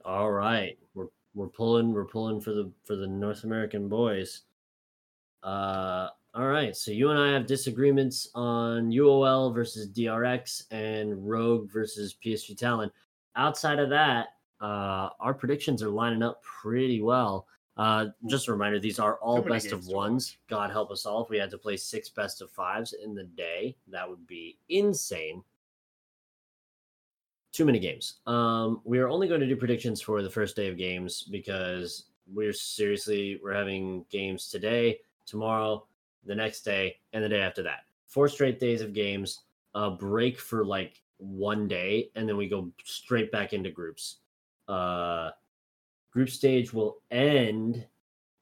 [0.05, 4.43] All right, we're we're pulling we're pulling for the for the North American boys.
[5.43, 11.71] Uh, all right, so you and I have disagreements on UOL versus DRX and Rogue
[11.71, 12.91] versus PSG Talon.
[13.37, 14.29] Outside of that,
[14.61, 17.47] uh, our predictions are lining up pretty well.
[17.77, 20.37] Uh, just a reminder, these are all best of ones.
[20.49, 23.25] God help us all if we had to play six best of fives in the
[23.25, 23.77] day.
[23.87, 25.43] That would be insane.
[27.53, 28.21] Too many games.
[28.27, 32.07] Um, we are only going to do predictions for the first day of games because
[32.33, 35.87] we're seriously we're having games today, tomorrow,
[36.27, 37.81] the next day, and the day after that.
[38.07, 39.41] Four straight days of games.
[39.75, 44.19] A break for like one day, and then we go straight back into groups.
[44.69, 45.31] Uh,
[46.13, 47.85] group stage will end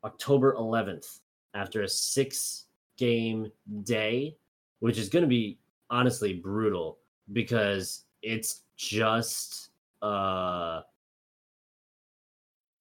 [0.05, 1.21] October 11th
[1.55, 2.67] after a six
[2.99, 3.51] game
[3.85, 4.37] day,
[4.81, 5.59] which is going to be
[5.91, 6.99] honestly brutal
[7.33, 10.81] because it's just uh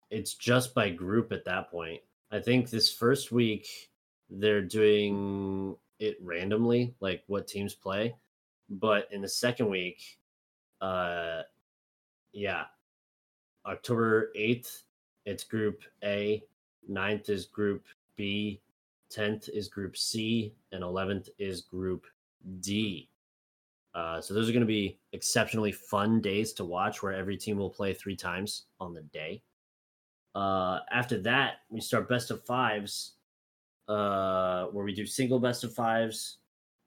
[0.10, 2.02] it's just by group at that point.
[2.32, 3.91] I think this first week
[4.32, 8.16] they're doing it randomly, like what teams play.
[8.70, 10.02] But in the second week,
[10.80, 11.42] uh
[12.34, 12.64] yeah,
[13.66, 14.84] October 8th,
[15.26, 16.44] it's group A,
[16.90, 18.62] 9th is group B,
[19.14, 22.06] 10th is group C, and 11th is group
[22.62, 23.10] D.
[23.94, 27.58] Uh, so those are going to be exceptionally fun days to watch where every team
[27.58, 29.44] will play three times on the day.
[30.34, 33.16] Uh, after that, we start best of fives,
[33.88, 36.38] uh, where we do single best of fives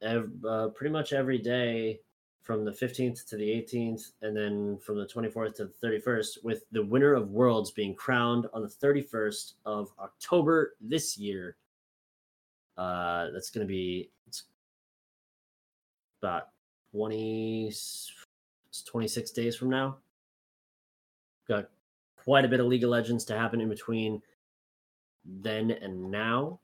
[0.02, 2.00] ev- uh, pretty much every day
[2.42, 6.64] from the 15th to the 18th, and then from the 24th to the 31st, with
[6.72, 11.56] the winner of Worlds being crowned on the 31st of October this year.
[12.76, 14.10] Uh, that's going to be
[16.20, 16.48] about
[16.92, 18.12] 20, it's
[18.86, 19.96] 26 days from now.
[21.48, 21.70] Got
[22.16, 24.20] quite a bit of League of Legends to happen in between
[25.24, 26.60] then and now.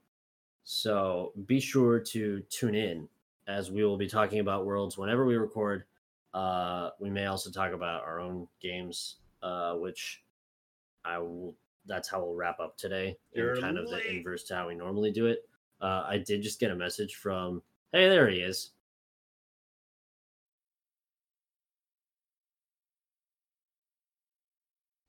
[0.64, 3.08] So be sure to tune in
[3.48, 5.84] as we will be talking about Worlds whenever we record.
[6.32, 10.22] Uh, we may also talk about our own games, uh, which
[11.04, 11.56] I will.
[11.86, 13.16] That's how we'll wrap up today.
[13.32, 15.48] In kind of the inverse to how we normally do it.
[15.80, 17.62] Uh, I did just get a message from.
[17.92, 18.70] Hey, there he is.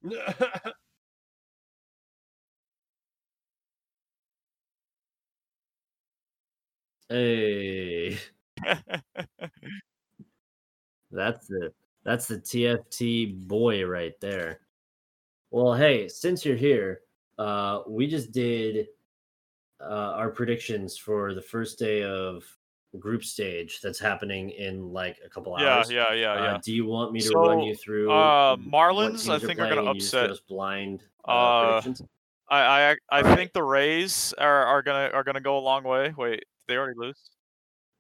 [7.12, 8.18] Hey,
[11.12, 11.74] that's the
[12.06, 14.62] that's the TFT boy right there.
[15.50, 17.02] Well, hey, since you're here,
[17.38, 18.88] uh, we just did
[19.82, 22.46] uh, our predictions for the first day of
[22.98, 25.92] group stage that's happening in like a couple Yeah, hours.
[25.92, 26.60] yeah, yeah, Uh, yeah.
[26.64, 28.10] do you want me to run you through?
[28.10, 32.04] uh, Marlins, I think, are you just upset- blind uh, Uh, predictions?
[32.50, 33.38] I I I Alright.
[33.38, 36.14] think the Rays are, are gonna are gonna go a long way.
[36.18, 37.20] Wait, they already lose?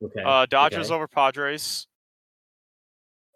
[0.04, 0.24] Okay.
[0.24, 0.96] Uh, Dodgers okay.
[0.96, 1.86] over Padres.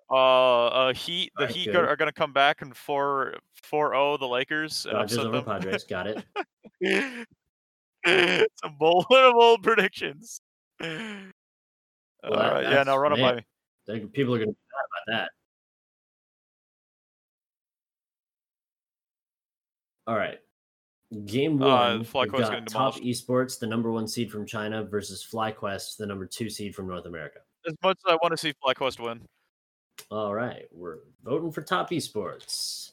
[0.09, 1.31] Uh, uh, Heat.
[1.35, 1.75] The Alright, Heat good.
[1.77, 3.35] are gonna come back and 4
[3.71, 5.45] 4-0 the Lakers Dodgers over them.
[5.45, 5.83] Padres.
[5.83, 7.27] Got it.
[8.63, 10.39] Some bold, bold predictions.
[10.79, 13.41] Well, that- All right, yeah, no, that's- run up by me.
[14.13, 15.29] People are going to be mad about that.
[20.07, 20.39] All right.
[21.23, 22.95] Game Uh, one, we've FlyQuest got Top.
[22.95, 27.05] Esports, the number one seed from China, versus FlyQuest, the number two seed from North
[27.05, 27.39] America.
[27.67, 29.21] As much as I want to see FlyQuest win.
[30.11, 32.91] All right, we're voting for Top Esports.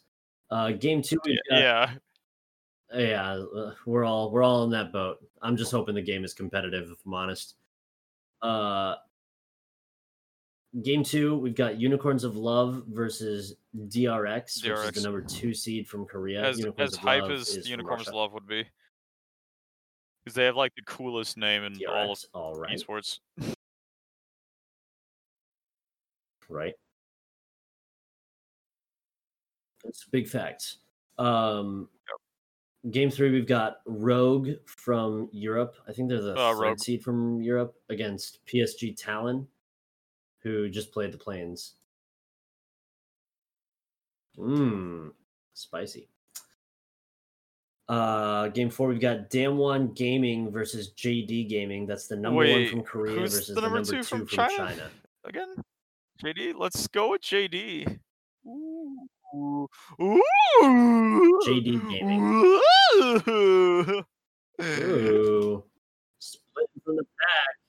[0.50, 1.90] Uh, game two, got, Yeah,
[2.94, 5.18] yeah, uh, we're all we're all in that boat.
[5.40, 7.54] I'm just hoping the game is competitive, if I'm honest.
[8.42, 8.96] Uh,
[10.80, 15.86] game two, we've got Unicorns of Love versus DRX, which is the number two seed
[15.86, 16.42] from Korea.
[16.44, 18.64] as Unicorns as hype as Unicorns of Love would be,
[20.24, 23.18] because they have like the coolest name in all of all right, esports.
[26.48, 26.74] right.
[29.84, 30.78] That's big facts.
[31.18, 31.88] Um,
[32.90, 35.74] game three, we've got Rogue from Europe.
[35.88, 36.78] I think they're the Uh, third Rogue.
[36.78, 39.48] seed from Europe against PSG Talon,
[40.42, 41.74] who just played the Plains.
[44.38, 45.10] Mmm,
[45.54, 46.08] spicy.
[47.88, 51.86] Uh, game four, we've got Damwon Gaming versus JD Gaming.
[51.86, 54.28] That's the number one from Korea versus the the number number, two two from from,
[54.28, 54.56] China?
[54.56, 54.90] China.
[55.24, 55.54] Again,
[56.24, 56.54] JD.
[56.56, 57.98] Let's go with JD.
[58.46, 59.68] Ooh,
[60.00, 62.20] ooh, JD Gaming.
[63.28, 64.04] Ooh.
[64.60, 65.64] Ooh,
[66.18, 67.61] splitting from the pack.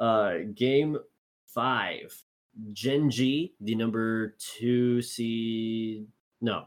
[0.00, 0.98] Uh, game
[1.46, 2.14] five,
[2.72, 6.06] Gen G, the number two seed.
[6.40, 6.66] No.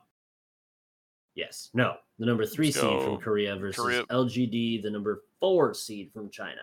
[1.34, 3.18] Yes, no, the number 3 Let's seed from.
[3.18, 4.04] Korea versus Korea.
[4.08, 6.60] LGD, the number four seed from China.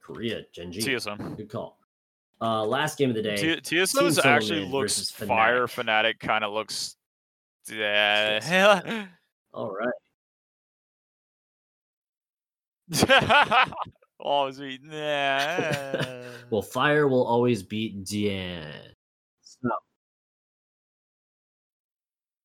[0.00, 0.80] Korea, Gen G.
[0.80, 1.36] TSM.
[1.36, 1.78] Good call.
[2.40, 3.36] Uh, last game of the day.
[3.36, 5.66] T- TSM actually looks fire.
[5.66, 6.96] Fnatic kind of looks.
[7.70, 9.06] Yeah.
[9.52, 9.88] All right.
[14.20, 14.80] oh, sweet.
[14.90, 16.22] Nah.
[16.50, 18.72] Well, fire will always beat Dian.
[19.42, 19.68] So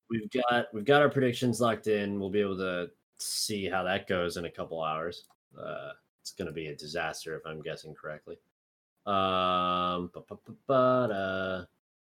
[0.10, 2.20] we've got we've got our predictions locked in.
[2.20, 5.26] We'll be able to see how that goes in a couple hours.
[5.58, 5.92] Uh,
[6.22, 8.38] it's going to be a disaster if I'm guessing correctly.
[9.06, 10.12] Um,
[10.68, 11.12] but,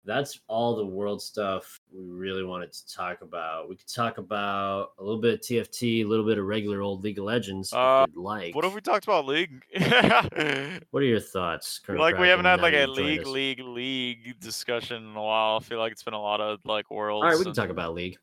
[0.03, 3.69] that's all the world stuff we really wanted to talk about.
[3.69, 7.03] We could talk about a little bit of TFT, a little bit of regular old
[7.03, 8.55] League of Legends, Uh, like.
[8.55, 9.61] what if we talked about league?
[10.91, 11.79] What are your thoughts?
[11.79, 15.57] Colonel like we haven't had like a league, league, league discussion in a while.
[15.57, 17.23] I feel like it's been a lot of like worlds.
[17.23, 18.17] All right, we can talk about League.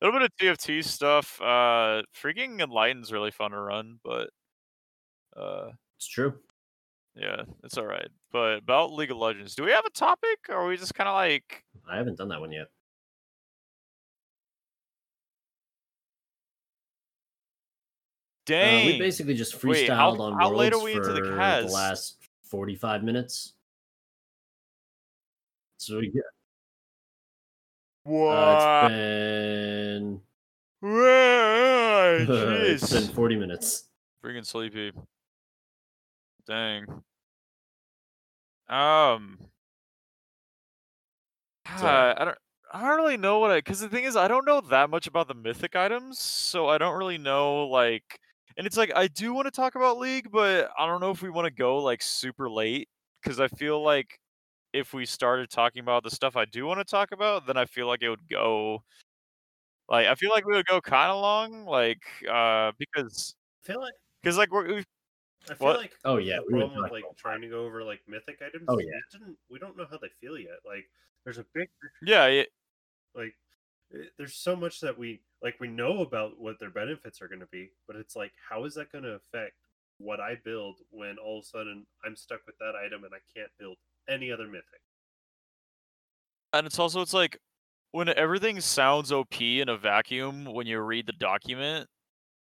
[0.00, 1.40] a little bit of TFT stuff.
[1.42, 4.30] Uh, freaking Enlighten's really fun to run, but
[5.36, 6.34] uh, It's true.
[7.16, 8.08] Yeah, it's all right.
[8.32, 11.08] But about League of Legends, do we have a topic, or are we just kind
[11.08, 11.64] of like?
[11.90, 12.66] I haven't done that one yet.
[18.46, 18.86] Uh, Dang.
[18.86, 21.70] we basically just freestyled Wait, how- on how late are we into the Kaz?
[21.70, 23.54] last forty-five minutes.
[25.78, 26.22] So we get,
[28.04, 28.32] what?
[28.36, 30.20] uh, it's been
[32.26, 32.82] Jeez.
[32.82, 33.88] it's been forty minutes.
[34.24, 34.92] Freaking sleepy.
[36.46, 37.04] Dang.
[38.68, 39.38] Um.
[41.78, 42.38] So- uh, I don't.
[42.72, 43.58] I don't really know what I.
[43.58, 46.78] Because the thing is, I don't know that much about the mythic items, so I
[46.78, 48.20] don't really know like.
[48.56, 51.22] And it's like I do want to talk about League, but I don't know if
[51.22, 52.88] we want to go like super late
[53.22, 54.18] because I feel like
[54.72, 57.66] if we started talking about the stuff I do want to talk about, then I
[57.66, 58.84] feel like it would go.
[59.88, 63.34] Like I feel like we would go kind of long, like uh, because
[63.64, 63.92] I feel like
[64.22, 64.86] because like we're, we've
[65.50, 65.76] I feel What?
[65.76, 68.40] like Oh yeah, the we would problem with like trying to go over like mythic
[68.42, 68.64] items.
[68.68, 68.86] Oh, yeah.
[69.12, 70.58] we didn't we don't know how they feel yet.
[70.64, 70.86] Like
[71.24, 71.68] there's a big
[72.02, 72.44] yeah, yeah
[73.14, 73.34] like
[73.94, 77.40] eh, there's so much that we like we know about what their benefits are going
[77.40, 79.54] to be, but it's like how is that going to affect
[79.98, 83.20] what I build when all of a sudden I'm stuck with that item and I
[83.34, 83.78] can't build
[84.08, 84.80] any other mythic.
[86.52, 87.38] and it's also it's like
[87.92, 91.88] when everything sounds OP in a vacuum when you read the document,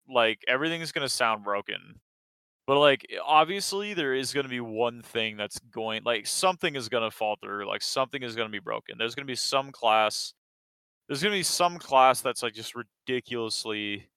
[0.09, 2.01] like everything's gonna sound broken.
[2.67, 7.11] But like obviously there is gonna be one thing that's going like something is gonna
[7.11, 8.97] fall through, like something is gonna be broken.
[8.99, 10.35] There's gonna be some class
[11.09, 14.09] there's gonna be some class that's like just ridiculously,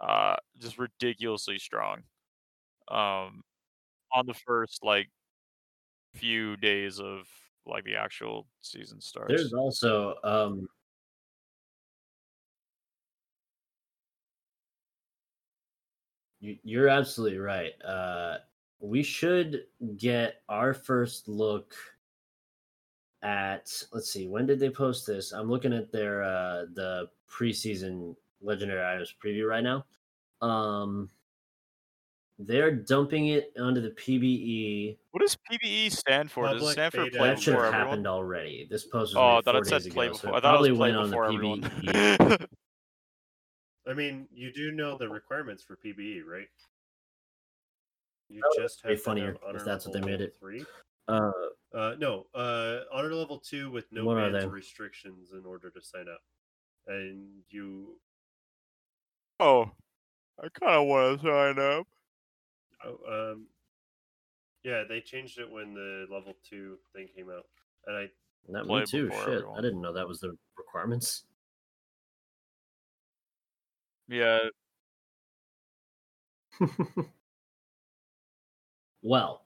[0.00, 2.02] uh, just ridiculously strong.
[2.88, 3.42] Um,
[4.14, 5.08] on the first like
[6.14, 7.26] few days of
[7.66, 9.32] like the actual season starts.
[9.34, 10.68] There's also um
[16.42, 17.72] you're absolutely right.
[17.84, 18.38] Uh
[18.80, 19.62] we should
[19.96, 21.74] get our first look
[23.22, 28.16] at let's see when did they post this i'm looking at their uh the preseason
[28.40, 29.84] legendary items preview right now
[30.44, 31.08] um
[32.40, 36.48] they're dumping it onto the pbe what does PBE stand for?
[36.48, 37.16] does it stand for beta.
[37.18, 37.88] play that should before have everyone?
[37.90, 40.22] happened already this post was Oh, I thought four it said days play ago, so
[40.22, 40.34] before.
[40.34, 41.60] it I thought it probably was play went on the before everyone.
[41.62, 42.46] pbe
[43.86, 46.46] I mean, you do know the requirements for PBE, right?
[48.28, 50.34] You That just be have to funnier have if that's what they made it.
[50.38, 50.64] Three.
[51.08, 51.30] uh
[51.74, 56.06] Uh, no, uh, honor level two with no What bans restrictions in order to sign
[56.08, 56.20] up,
[56.86, 57.96] and you.
[59.40, 59.70] oh,
[60.42, 61.86] I kind of want to sign up.
[62.84, 63.46] oh, Um,
[64.64, 67.46] yeah, they changed it when the level two thing came out,
[67.86, 68.10] and I
[68.50, 69.58] that Play me too shit everyone.
[69.58, 71.24] i didn't know that was the requirements
[74.12, 74.38] Yeah,
[79.02, 79.44] well,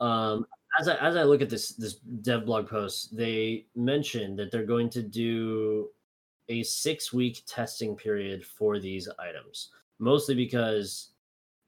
[0.00, 0.46] um,
[0.78, 4.64] as I as I look at this this dev blog post, they mentioned that they're
[4.66, 5.88] going to do
[6.48, 11.10] a six week testing period for these items, mostly because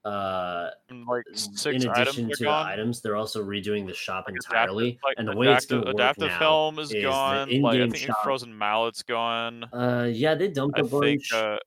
[0.05, 0.69] uh,
[1.07, 2.65] like six in addition are to gone.
[2.65, 4.99] the items, they're also redoing the shop Like, adaptive- entirely.
[5.03, 7.01] like, and the way it's going to adaptive, work adaptive now helm is, is the
[7.03, 7.61] gone.
[7.61, 9.63] Like I think shop- Frozen Mallet's gone.
[9.71, 11.21] Uh, yeah, they dumped I a think.
[11.29, 11.33] bunch.
[11.33, 11.57] Uh,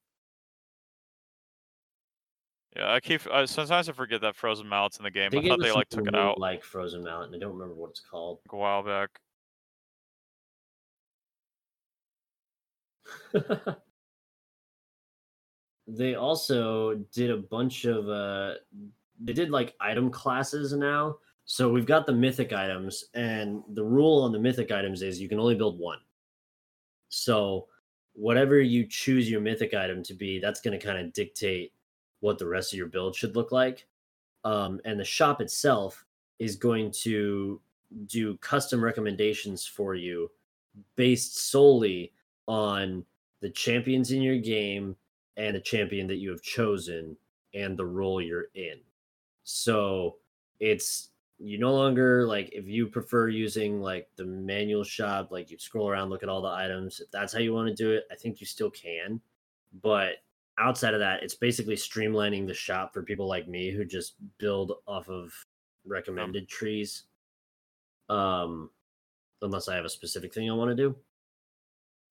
[2.77, 3.22] yeah, I keep.
[3.31, 5.31] Uh, sometimes I forget that Frozen Mallet's in the game.
[5.31, 7.74] they I thought they like took it out like Frozen Mallet, and I don't remember
[7.74, 8.41] what it's called.
[8.47, 9.11] like, a while back.
[15.87, 18.55] they also did a bunch of uh
[19.20, 24.22] they did like item classes now so we've got the mythic items and the rule
[24.22, 25.99] on the mythic items is you can only build one
[27.09, 27.68] so
[28.14, 31.72] whatever you choose your mythic item to be that's going to kind of dictate
[32.27, 33.87] what the rest of your build should look like
[34.45, 36.05] um, and the shop itself
[36.39, 37.61] is going to
[38.07, 40.31] do custom recommendations for you
[40.95, 42.12] based solely
[42.47, 43.05] on
[43.41, 44.95] the champions in your game
[45.37, 47.16] and the champion that you have chosen
[47.55, 48.79] and the role you're in.
[49.43, 50.16] So
[50.61, 55.59] it's you no longer like if you prefer using like the manual shop, like you
[55.59, 57.01] scroll around, look at all the items.
[57.01, 59.20] If that's how you want to do it, I think you still can.
[59.83, 60.16] But
[60.59, 64.72] outside of that, it's basically streamlining the shop for people like me who just build
[64.86, 65.32] off of
[65.84, 67.04] recommended trees.
[68.09, 68.70] Um,
[69.42, 70.96] unless I have a specific thing I want to do.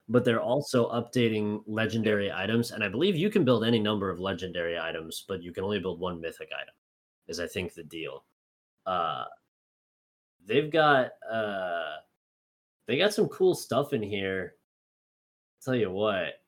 [0.07, 4.19] But they're also updating legendary items and i believe you can build any number of
[4.19, 6.75] legendary items but you can only build one mythic item
[7.27, 8.23] is i think the deal.
[8.85, 9.25] Uh
[10.45, 11.95] they've got uh
[12.87, 14.55] they got some cool stuff in here.
[15.63, 16.44] Tell you what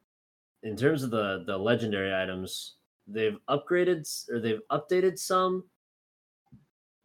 [0.64, 2.76] in terms of the the legendary items
[3.08, 5.64] they've upgraded or they've updated some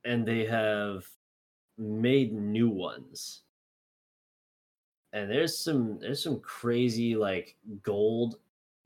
[0.05, 1.07] and they have
[1.79, 3.43] made new ones.
[5.13, 8.37] And there's some there's some crazy like gold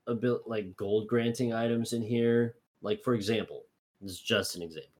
[0.07, 2.57] a bit like gold granting items in here.
[2.83, 3.65] Like for example
[4.01, 4.91] this is just an example.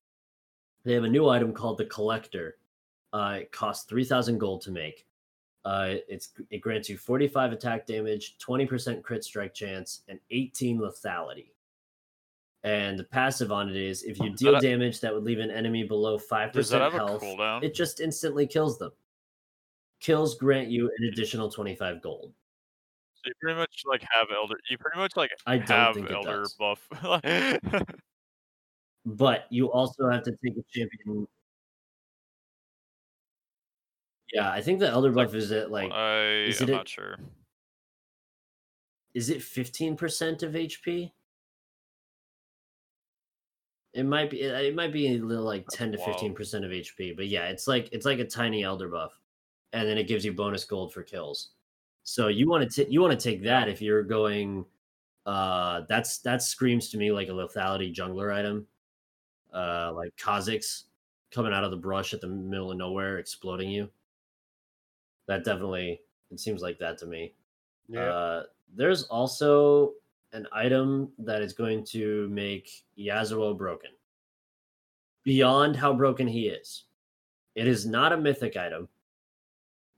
[0.83, 2.57] They have a new item called the collector.
[3.13, 5.05] Uh it costs 3000 gold to make
[5.67, 11.49] uh it's it grants you 45 attack damage 20% crit strike chance and 18 lethality
[12.63, 15.51] and the passive on it is if you deal that- damage that would leave an
[15.51, 17.63] enemy below 5% Does that have a health cooldown?
[17.63, 18.91] it just instantly kills them.
[19.99, 22.31] Kills grant you an additional 25 gold.
[23.15, 24.55] So you pretty much like have elder.
[24.69, 26.53] You pretty much like I don't have think elder does.
[26.53, 26.87] buff.
[29.05, 31.27] But you also have to take a champion.
[34.33, 37.17] Yeah, I think the elder buff is at like I is am it not sure.
[39.13, 41.11] is it 15% of HP?
[43.93, 46.17] It might be it might be a little like 10 to wild.
[46.17, 49.19] 15% of HP, but yeah, it's like it's like a tiny elder buff.
[49.73, 51.49] And then it gives you bonus gold for kills.
[52.03, 54.65] So you want to you want to take that if you're going
[55.25, 58.67] uh that's that screams to me like a lethality jungler item.
[59.53, 60.83] Uh like Kha'Zix
[61.31, 63.89] coming out of the brush at the middle of nowhere exploding you.
[65.27, 66.01] That definitely
[66.31, 67.33] it seems like that to me.
[67.87, 68.01] yeah.
[68.01, 68.43] Uh,
[68.75, 69.93] there's also
[70.33, 72.69] an item that is going to make
[72.99, 73.91] Yasuo broken.
[75.23, 76.83] Beyond how broken he is.
[77.55, 78.87] It is not a mythic item.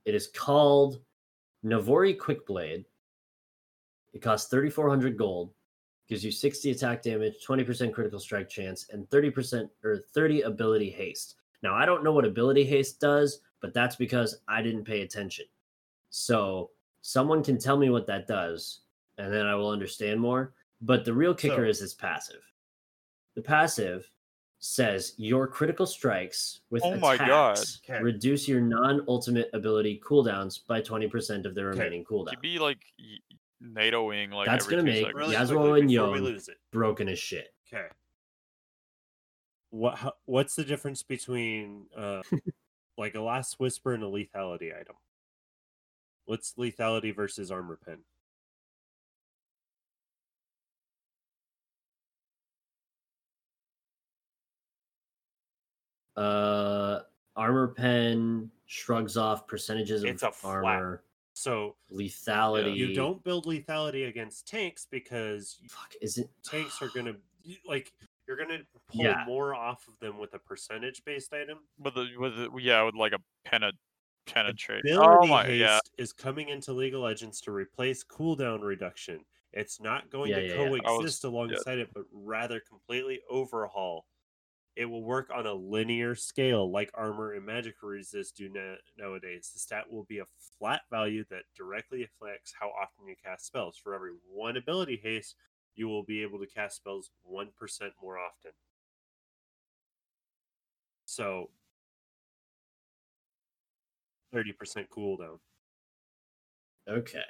[0.04, 1.00] It is called
[1.64, 2.84] Navori Quickblade,
[4.12, 5.52] It costs 3,400 gold,
[6.08, 11.36] gives you 60 attack damage, 20% critical strike chance, and 30% or 30 ability haste.
[11.62, 15.44] Now, I don't know what ability haste does, but that's because I didn't pay attention.
[16.10, 16.70] So,
[17.02, 18.80] someone can tell me what that does,
[19.18, 20.52] and then I will understand more.
[20.82, 22.42] But the real kicker So- is its passive.
[23.34, 24.10] The passive
[24.58, 27.52] says your critical strikes with Oh my God.
[27.52, 28.02] attacks Okay.
[28.02, 32.30] reduce your non-ultimate ability cooldowns by 20% of the remaining cooldown.
[32.30, 32.78] He'd be like
[33.62, 35.14] NATOing like That's every gonna two make- seconds.
[35.16, 36.24] Really Yasuo and before we Yone.
[36.24, 36.58] lose it.
[36.72, 37.54] Broken as shit.
[37.72, 37.86] Okay.
[39.70, 42.22] What how, what's the difference between uh
[42.98, 44.96] like a last whisper and a lethality item?
[46.26, 47.98] What's lethality versus armor pen?
[56.16, 57.00] Uh,
[57.36, 60.34] armor pen shrugs off percentages of It's flat.
[60.44, 61.02] armor.
[61.32, 62.76] So Lethality.
[62.76, 66.28] you don't build lethality against tanks because Fuck, is it?
[66.44, 67.14] tanks are gonna
[67.66, 67.92] like
[68.30, 69.24] you're gonna pull Yeah.
[69.26, 71.58] more off of them with a percentage based item.
[71.78, 73.72] with the with the, yeah with like a pena
[74.26, 74.84] penetrate.
[74.86, 75.78] Oh ability Oh my haste yeah.
[75.98, 79.24] is coming into League of Legends to replace cooldown reduction.
[79.52, 80.68] It's not going Yeah, to yeah, yeah.
[80.68, 84.06] coexist I was- alongside it, but rather completely overhaul.
[84.76, 89.50] It will work on a linear scale like armor and magic resist do na- nowadays.
[89.52, 90.26] The stat will be a
[90.58, 93.76] flat value that directly affects how often you cast spells.
[93.76, 95.34] For every one ability haste,
[95.74, 97.46] you will be able to cast spells 1%
[98.02, 98.52] more often.
[101.06, 101.50] So
[104.34, 105.38] 30% cooldown.
[106.88, 107.20] Okay.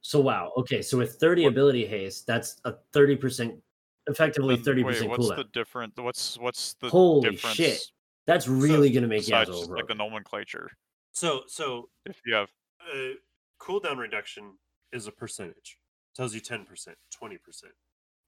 [0.00, 0.52] So wow.
[0.56, 0.82] Okay.
[0.82, 3.60] So with 30 ability haste, that's a 30%,
[4.06, 5.36] effectively 30% wait, what's cooldown.
[5.36, 5.98] the different?
[5.98, 7.80] What's what's the Holy difference shit.
[8.26, 10.70] That's really gonna make besides Yasuo just, like the nomenclature?
[11.12, 12.50] So so If you have
[12.92, 13.14] uh,
[13.60, 14.52] cooldown reduction
[14.92, 15.77] is a percentage.
[16.18, 17.62] Tells you 10%, 20%.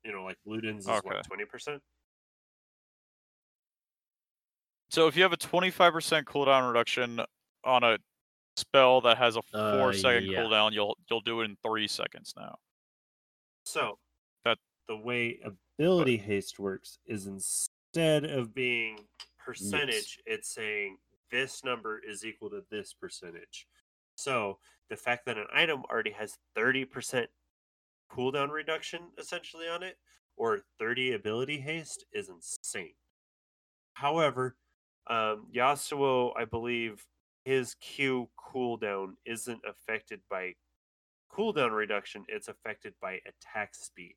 [0.04, 1.08] You know, like Ludens is Okay.
[1.08, 1.80] what, 20%?
[4.90, 7.20] so if you have a twenty five percent cooldown reduction
[7.64, 7.96] on a
[8.56, 10.38] spell that has a Uh, four second yeah.
[10.40, 12.58] cooldown, you'll you'll do it in three seconds now.
[13.64, 13.98] So
[14.44, 20.98] That- the way ability haste works is instead of being percentage, it's saying
[21.30, 23.66] this number is equal to this percentage.
[24.16, 27.28] So the fact that an item already has 30%
[28.12, 29.98] cooldown reduction essentially on it,
[30.36, 32.94] or 30 ability haste, is insane.
[33.94, 34.56] However,
[35.06, 37.06] um, Yasuo, I believe,
[37.44, 40.54] his Q cooldown isn't affected by
[41.32, 44.16] cooldown reduction, it's affected by attack speed.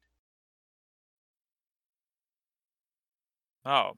[3.66, 3.98] Oh,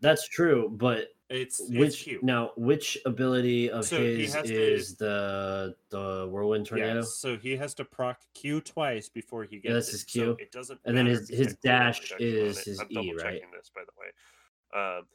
[0.00, 2.20] That's true, but It's, it's which Q.
[2.22, 6.96] now which ability of So he his has to- is the the whirlwind tornado?
[6.96, 9.92] Yeah, so he has to proc Q twice before he gets that's it.
[9.92, 10.36] his So Q.
[10.38, 13.40] it doesn't And then his- his dash is his I'm E, right?
[13.40, 14.98] checking this by the way.
[14.98, 15.06] Um,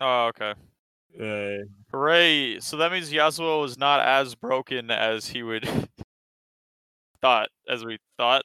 [0.00, 0.54] oh, okay.
[1.18, 2.60] uh, Hooray!
[2.60, 5.68] So that means Yasuo is not as broken as he would
[7.20, 8.44] thought, as we thought.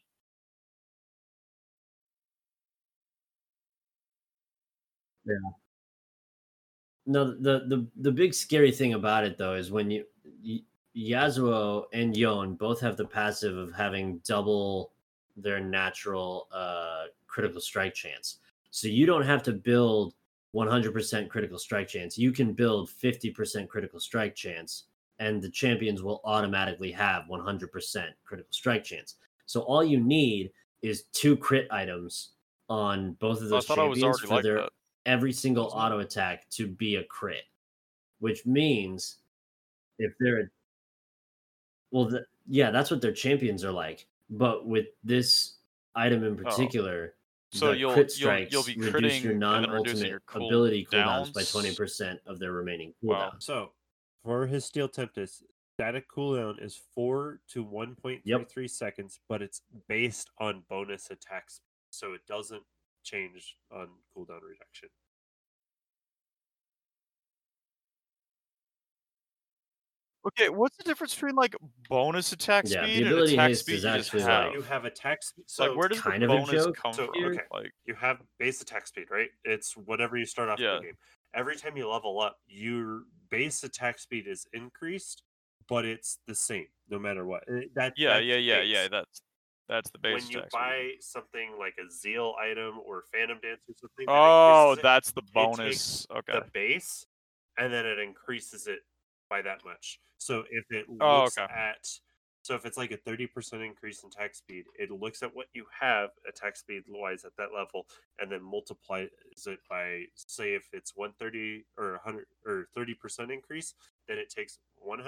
[7.05, 10.05] No, the the the big scary thing about it though is when you
[10.95, 14.93] Yasuo and Yone both have the passive of having double
[15.35, 18.39] their natural uh critical strike chance.
[18.71, 20.15] So you don't have to build
[20.55, 22.17] 100% critical strike chance.
[22.17, 24.85] You can build 50% critical strike chance
[25.19, 29.15] and the champions will automatically have 100% critical strike chance.
[29.45, 30.51] So all you need
[30.81, 32.31] is two crit items
[32.69, 34.69] on both of I those thought I was champions already for like their that.
[35.05, 37.43] Every single auto attack to be a crit,
[38.19, 39.17] which means
[39.99, 40.51] if they're
[41.91, 44.07] well, the, yeah, that's what their champions are like.
[44.29, 45.53] But with this
[45.95, 46.43] item in oh.
[46.43, 47.57] particular, Oh.
[47.57, 50.09] So the you'll- crit you'll- you'll strikes be reduce your critting and then reducing non-ultimate
[50.09, 53.35] your cool ability cooldowns by twenty percent of their remaining Wow.
[53.39, 53.71] so
[54.23, 55.43] for his Steel Tempest,
[55.75, 61.11] static cooldown is four to one point three three seconds, but it's based on bonus
[61.11, 62.63] attacks, so it doesn't
[63.05, 64.89] change on cooldown reduction.
[70.27, 71.55] Okay, what's the difference between like
[71.87, 74.27] bonus attack Yeah, the speed and ability attack haste speed is you just actually So
[74.27, 74.45] have?
[74.45, 75.43] like- you have attack speed.
[75.47, 77.25] So like where does kind the of a bonus come So, from?
[77.25, 77.41] okay.
[77.51, 79.29] Like you have base attack speed, right?
[79.43, 80.77] It's whatever you start off Yeah.
[80.79, 80.97] the game.
[81.35, 85.21] Every time you level up, your base attack speed is increased,
[85.67, 87.43] but it's the same no matter what.
[87.47, 88.67] Uh, That yeah, that's yeah, yeah, base.
[88.73, 88.87] yeah.
[88.87, 89.21] That's
[89.67, 93.75] that's the base when you buy something like a zeal item or phantom dance or
[93.75, 94.05] something.
[94.05, 96.07] that Oh, it, that's the takes bonus.
[96.11, 96.33] Okay.
[96.33, 97.05] the base,
[97.57, 98.79] and then it increases it
[99.29, 99.99] by that much.
[100.17, 101.51] So if it Oh, looks okay.
[101.51, 101.87] at
[102.43, 105.65] so if it's like a 30% increase in attack speed, it looks at what you
[105.81, 107.87] have attack speed wise at that level
[108.19, 109.09] and then multiplies
[109.47, 113.73] it by say if it's 130 or 100 or 30% increase,
[114.07, 115.03] then it takes 100%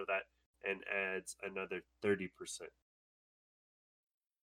[0.00, 0.22] of that
[0.66, 2.30] and adds another 30%.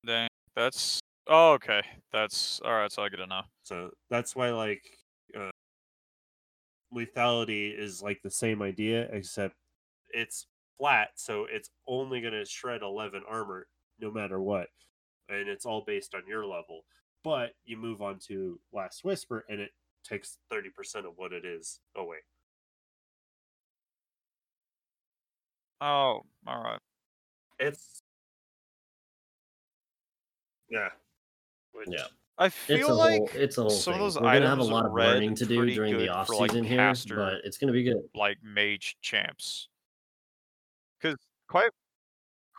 [0.06, 1.82] Dang, that's oh okay.
[2.12, 2.92] That's all right.
[2.92, 3.46] So I get it now.
[3.64, 4.84] So that's why like
[5.36, 5.50] uh,
[6.94, 9.56] lethality is like the same idea except
[10.10, 10.48] it's
[10.78, 13.68] flat, so it's only going to shred 11 armor
[14.00, 14.68] no matter what.
[15.30, 16.82] And it's all based on your level.
[17.24, 19.72] But you move on to Last Whisper and it
[20.04, 22.18] takes 30% of what it is away.
[25.82, 26.80] Oh, all right.
[27.58, 28.04] It's
[30.76, 30.90] yeah.
[31.72, 32.06] Which, Yeah.
[32.38, 33.42] I It's feel a like whole.
[33.42, 34.06] It's a whole some of thing.
[34.06, 36.52] those We're gonna have a lot of learning to do during the off for, like,
[36.52, 38.10] season here, caster- but it's gonna be good.
[38.14, 39.70] like mage champs.
[41.02, 41.18] Because
[41.48, 41.72] quite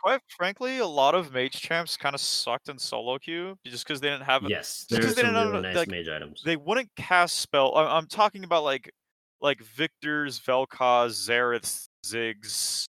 [0.01, 3.99] quite frankly, a lot of mage champs kind of sucked in solo queue just because
[4.01, 6.07] they didn't have Yes, just 'cause there's they some didn't really know- nice like, mage
[6.07, 6.41] items.
[6.43, 7.75] they wouldn't cast spell.
[7.75, 8.91] I- I'm talking about like
[9.41, 12.87] like Viktor's, Vel'Koz, Xerath, Ziggs,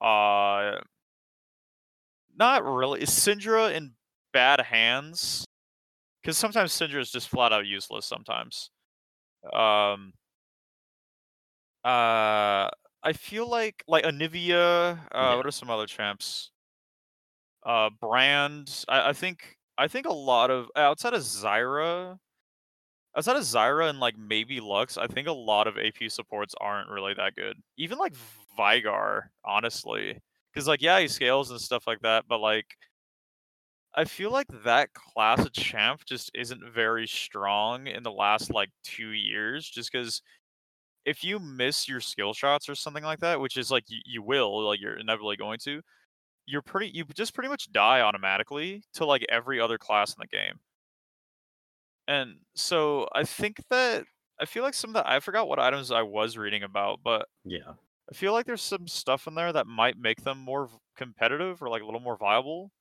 [0.00, 0.80] uh,
[2.34, 3.02] not really.
[3.02, 3.94] Is Syndra in
[4.32, 5.44] bad hands?
[6.22, 8.06] Because sometimes Syndra is just flat out useless.
[8.06, 8.70] Sometimes.
[9.52, 10.12] Um.
[11.84, 12.68] Uh,
[13.02, 14.98] I feel like like Anivia.
[15.12, 15.36] Uh, Yeah.
[15.36, 16.50] what are some other champs?
[17.64, 18.84] Uh, Brand.
[18.88, 22.18] I, I think I think a lot of outside of Zyra,
[23.16, 26.90] outside of Zyra and like maybe Lux, I think a lot of AP supports aren't
[26.90, 27.56] really that good.
[27.76, 28.14] Even like
[28.58, 30.18] Veigar, honestly,
[30.52, 32.66] because like yeah, he scales and stuff like that, but like
[33.94, 38.70] I feel like that class of champ just isn't very strong in the last like
[38.84, 40.22] two years, just because
[41.06, 44.22] if you miss your skill shots or something like that, which is like you, you
[44.22, 45.82] will, like you're inevitably going to,
[46.46, 50.28] you're pretty you just pretty much die automatically to like every other class in the
[50.28, 50.60] game.
[52.06, 54.06] And so I think that
[54.40, 57.28] I feel like some of the I forgot what items I was reading about, but
[57.44, 57.74] Yeah,
[58.12, 61.68] I feel like there's some stuff in there that might make them more competitive or
[61.70, 62.72] like a little more viable.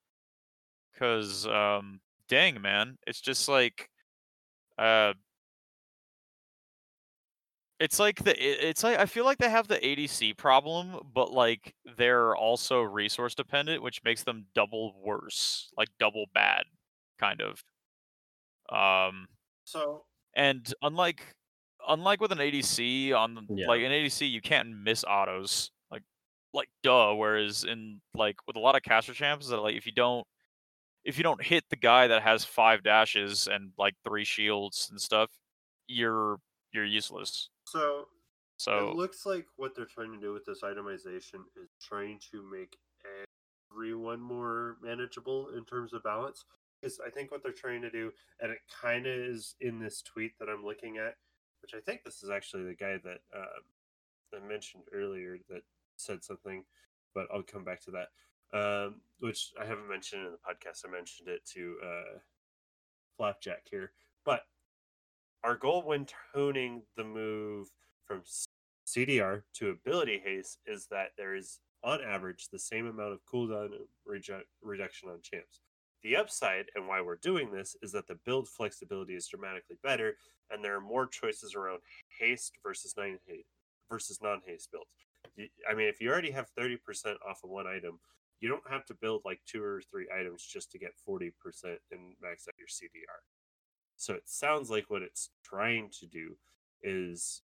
[0.98, 3.90] Cause um dang man, it's just like
[4.78, 5.14] uh
[7.80, 8.34] it's like the
[8.70, 13.36] it's like I feel like they have the ADC problem, but like they're also resource
[13.36, 16.64] dependent, which makes them double worse, like double bad,
[17.20, 17.64] kind of.
[18.70, 19.28] Um
[19.66, 21.36] So and unlike
[21.88, 23.66] unlike with an ADC on Yeah.
[23.66, 25.72] like an ADC you can't miss autos.
[25.92, 26.04] Like
[26.54, 27.14] like duh.
[27.16, 30.28] Whereas in like with a lot of caster champs that like if you don't
[31.04, 35.00] if you don't hit the guy that has five dashes and like three shields and
[35.00, 35.30] stuff,
[35.88, 36.38] you're
[36.74, 37.50] you're useless.
[37.66, 38.08] so
[38.58, 42.44] So it looks like what they're trying to do with this itemization is trying to
[42.44, 42.78] make
[43.72, 46.44] everyone more manageable in terms of balance.
[46.82, 50.04] Because I think what they're trying to do, and it kind of is in this
[50.04, 51.16] tweet that I'm looking at,
[51.62, 53.64] which I think this is actually the guy that um,
[54.36, 55.64] I mentioned earlier that
[55.98, 56.64] said something,
[57.16, 58.10] but I'll come back to that.
[58.54, 60.86] Um, which I haven't mentioned in the podcast.
[60.88, 62.20] I mentioned it to uh,
[63.18, 63.92] Flapjack here,
[64.26, 64.44] but
[65.44, 67.68] our goal when toning the move
[68.06, 68.22] from
[68.88, 73.70] CDR to ability haste is that there is, on average, the same amount of cooldown
[74.06, 75.62] reju- reduction on champs.
[76.04, 80.16] The upside, and why we're doing this, is that the build flexibility is dramatically better,
[80.52, 81.80] and there are more choices around
[82.20, 83.50] haste versus non haste
[83.90, 85.52] versus non haste builds.
[85.70, 88.00] I mean, if you already have thirty percent off of one item,
[88.40, 91.80] you don't have to build like two or three items just to get forty percent
[91.92, 93.22] and max out your CDR.
[93.96, 96.38] So it sounds like what it's trying to do
[96.84, 97.42] is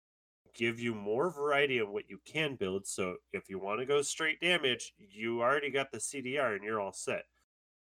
[0.55, 2.87] give you more variety of what you can build.
[2.87, 6.81] So if you want to go straight damage, you already got the CDR and you're
[6.81, 7.25] all set.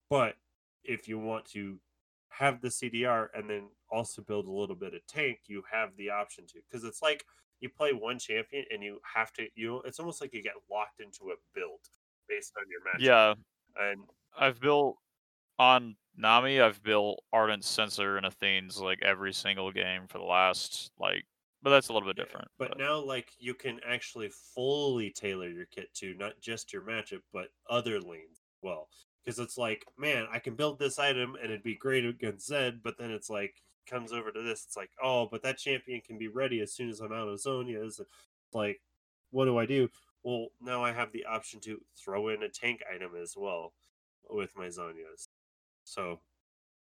[0.10, 0.36] But
[0.84, 1.80] if you want to
[2.30, 6.10] have the CDR and then also build a little bit of tank, you have the
[6.10, 6.60] option to.
[6.70, 7.26] Because it's like
[7.60, 10.54] you play one champion and you have to you know, it's almost like you get
[10.70, 11.80] locked into a build
[12.28, 13.02] based on your match.
[13.02, 13.34] yeah,
[13.78, 14.04] And
[14.38, 14.98] I've built
[15.60, 16.62] on Nami.
[16.62, 21.24] I've built Ardent Censer and Athene's like every single game for the last like,
[21.62, 22.50] but that's a little bit different.
[22.60, 27.22] But now, like, you can actually fully tailor your kit to not just your matchup,
[27.32, 28.90] but other lanes as well.
[29.24, 32.82] Because it's like, man, I can build this item and it'd be great against Zed,
[32.84, 33.56] but then it's like,
[33.90, 36.90] comes over to this, it's like, oh, but that champion can be ready as soon
[36.90, 38.00] as I'm out of Zhonya's.
[38.00, 38.10] It's
[38.54, 38.82] like,
[39.32, 39.90] what do I do?
[40.24, 43.74] Well, now I have the option to throw in a tank item as well
[44.30, 45.28] with my Zhonyas.
[45.86, 46.22] So,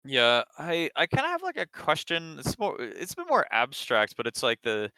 [0.05, 2.39] Yeah, I I kind of have like a question.
[2.39, 4.91] It's more it's a bit more abstract, but it's like the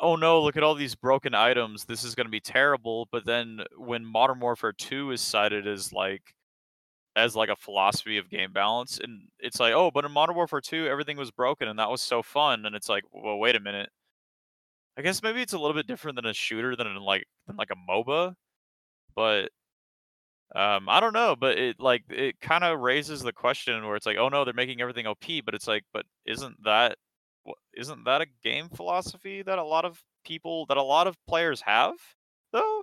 [0.00, 1.86] oh no, look at all these broken items.
[1.86, 3.08] This is going to be terrible.
[3.12, 6.34] But then when Modern Warfare 2 is cited as like
[7.16, 10.60] as like a philosophy of game balance and it's like, "Oh, but in Modern Warfare
[10.62, 13.60] 2 everything was broken and that was so fun." And it's like, "Well, wait a
[13.60, 13.90] minute.
[14.98, 17.56] I guess maybe it's a little bit different than a shooter than in like than
[17.56, 18.34] like a MOBA."
[19.16, 19.50] But
[20.56, 24.06] um, I don't know, but it like it kind of raises the question where it's
[24.06, 26.96] like, oh no, they're making everything OP, but it's like, but isn't that
[27.74, 31.60] isn't that a game philosophy that a lot of people that a lot of players
[31.62, 31.94] have
[32.52, 32.82] though?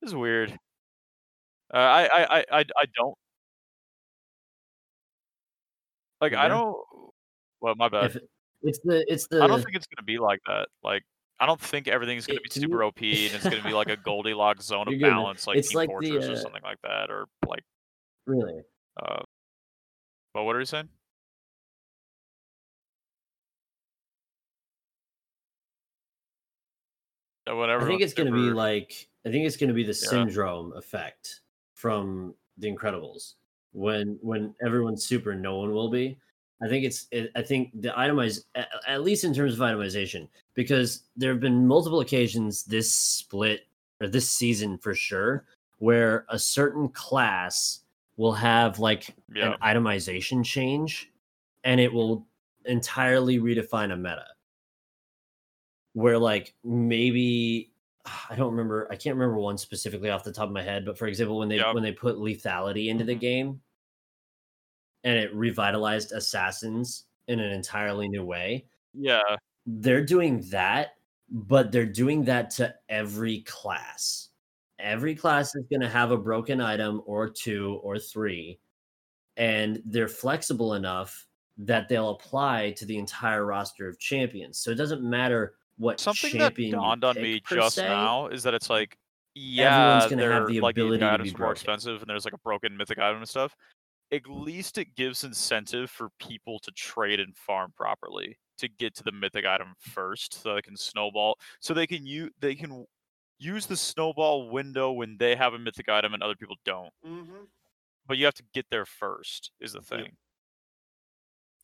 [0.00, 0.58] This is weird.
[1.72, 3.18] Uh, I, I I I I don't
[6.20, 6.76] like I don't.
[7.60, 8.16] Well, my bad.
[8.16, 8.16] If
[8.66, 10.68] it's the it's the I don't think it's gonna be like that.
[10.82, 11.02] Like
[11.40, 13.96] I don't think everything's gonna It- be super OP and it's gonna be like a
[14.04, 15.16] Goldilocks zone of You're good, man.
[15.22, 17.62] balance, like It's Team like the, Fortress or uh something like that, or like
[18.26, 18.60] really.
[19.02, 19.22] uh.
[20.34, 20.88] But what are you saying?
[27.48, 27.84] Whatever.
[27.84, 30.08] I think it's going to be like I think it's going to be the Yeah.
[30.10, 31.40] Syndrome effect
[31.74, 33.34] from The Incredibles
[33.72, 36.18] when when everyone's super, no one will be.
[36.62, 41.30] I think it's I think the itemize at, least in terms of itemization because there
[41.30, 43.66] have been multiple occasions this split
[44.00, 45.44] or this season for sure
[45.78, 47.80] where a certain class
[48.16, 49.52] will have like Yeah.
[49.52, 51.10] an itemization change
[51.64, 52.26] and it will
[52.64, 54.26] entirely redefine a meta
[55.92, 57.70] where like maybe
[58.30, 60.96] I don't remember I can't remember one specifically off the top of my head but
[60.96, 61.74] for example when they Yep.
[61.74, 63.20] when they put lethality into the Mhm.
[63.20, 63.60] game
[65.04, 69.20] and it revitalized assassins in an entirely new way Yeah.
[69.66, 70.92] they're doing that
[71.30, 74.28] but they're doing that to every class
[74.78, 78.58] every class is going to have a broken item or two or three
[79.36, 81.26] and they're flexible enough
[81.58, 86.38] that they'll apply to the entire roster of champions so it doesn't matter what Something
[86.38, 87.86] that dawned on me just se.
[87.88, 88.96] now is that it's like,
[89.34, 91.52] yeah, gonna they're have the like the ability to items be more broken.
[91.52, 93.54] expensive, and there's like a broken mythic item and stuff.
[94.12, 99.02] At least it gives incentive for people to trade and farm properly to get to
[99.02, 101.38] the mythic item first, so they can snowball.
[101.60, 102.86] So they can use they can
[103.38, 106.92] use the snowball window when they have a mythic item and other people don't.
[107.06, 107.44] Mm-hmm.
[108.06, 109.50] But you have to get there first.
[109.60, 110.16] Is the thing.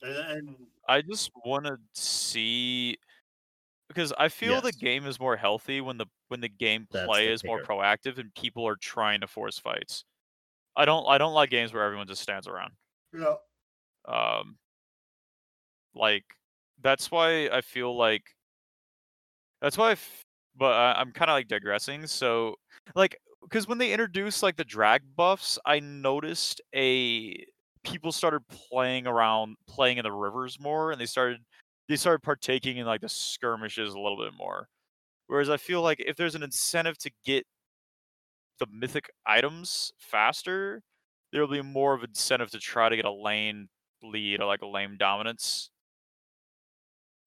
[0.03, 0.57] And,
[0.89, 2.99] I just want to see
[3.87, 7.45] because I feel the game is more healthy when the when the gameplay the is
[7.45, 10.05] more proactive and people are trying to force fights.
[10.77, 12.73] I don't I don't like games where everyone just stands around.
[13.13, 13.37] yeah,
[14.05, 14.59] Um
[15.95, 16.25] like
[16.81, 18.25] that's why I feel like
[19.61, 20.25] that's why I f-
[20.57, 22.07] but I, I'm kind of like digressing.
[22.07, 22.57] So
[22.95, 27.45] like because when they introduced like the drag buffs, I noticed a
[27.85, 31.41] people started playing around playing in the rivers more and they started
[31.89, 34.69] they started partaking in like the skirmishes a little bit more.
[35.29, 37.47] Whereas I feel like if there's an incentive to get
[38.65, 40.83] the mythic items faster,
[41.33, 43.69] there'll be more of incentive to try to get a lane
[44.03, 45.71] lead or like a lane dominance.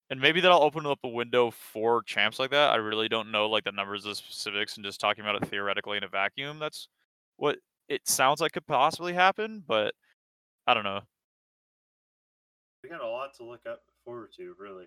[0.08, 2.70] And maybe that'll open up a window for champs like that.
[2.72, 5.96] I really don't know like the numbers of specifics and just talking about it theoretically
[5.96, 6.58] in a vacuum.
[6.58, 6.88] That's
[7.36, 7.58] what
[7.88, 9.94] it sounds like could possibly happen, but
[10.66, 11.00] I don't know.
[12.82, 14.86] we got a lot to look up forward to, really.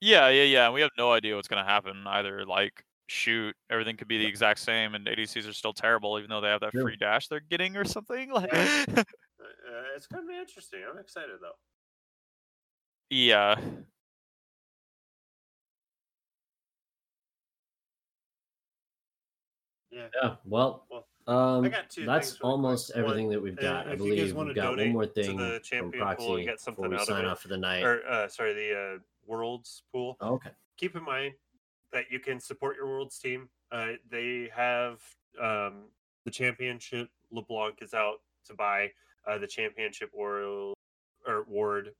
[0.00, 0.64] Yeah, yeah, yeah.
[0.66, 2.44] And we have no idea what's gonna happen either.
[2.44, 6.40] Like, shoot, everything could be the exact same, and ADCs are still terrible, even though
[6.40, 6.82] they have that True.
[6.82, 8.30] free dash they're getting or something.
[8.38, 8.84] Like, Yeah.
[9.40, 10.80] Uh, uh, it's gonna be interesting.
[10.90, 11.52] I'm excited though.
[13.08, 13.54] yeah,
[19.92, 20.08] Yeah.
[20.22, 22.50] yeah well Well, um I got two that's things really quick.
[22.50, 24.92] almost One, everything that we've uh, got i if you guys believe we've got one
[24.92, 27.24] more thing the from champion pool and proxy get before something we out of sign
[27.24, 30.16] it, off for the night Or uh, sorry, the uh, worlds pool.
[30.20, 31.34] Oh, okay keep in mind
[31.92, 33.48] that you can support your world's team.
[33.72, 35.00] Uh, they have
[35.40, 35.84] um,
[36.24, 37.08] the championship.
[37.30, 38.16] LeBlanc is out
[38.46, 38.90] to buy
[39.26, 40.74] uh, the championship world
[41.26, 41.90] or ward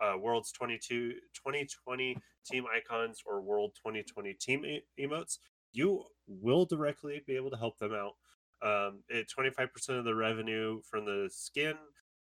[0.00, 2.16] uh, world's 22 2020
[2.46, 5.38] team icons or world 2020 team e- emotes.
[5.72, 8.14] You will directly be able to help them out.
[8.62, 11.74] Um, it 25% of the revenue from the skin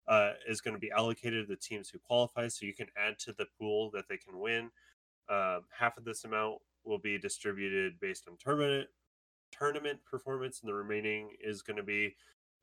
[0.07, 3.19] uh, is going to be allocated to the teams who qualify, so you can add
[3.19, 4.71] to the pool that they can win.
[5.29, 8.87] Um, half of this amount will be distributed based on tournament
[9.51, 12.15] tournament performance, and the remaining is going to be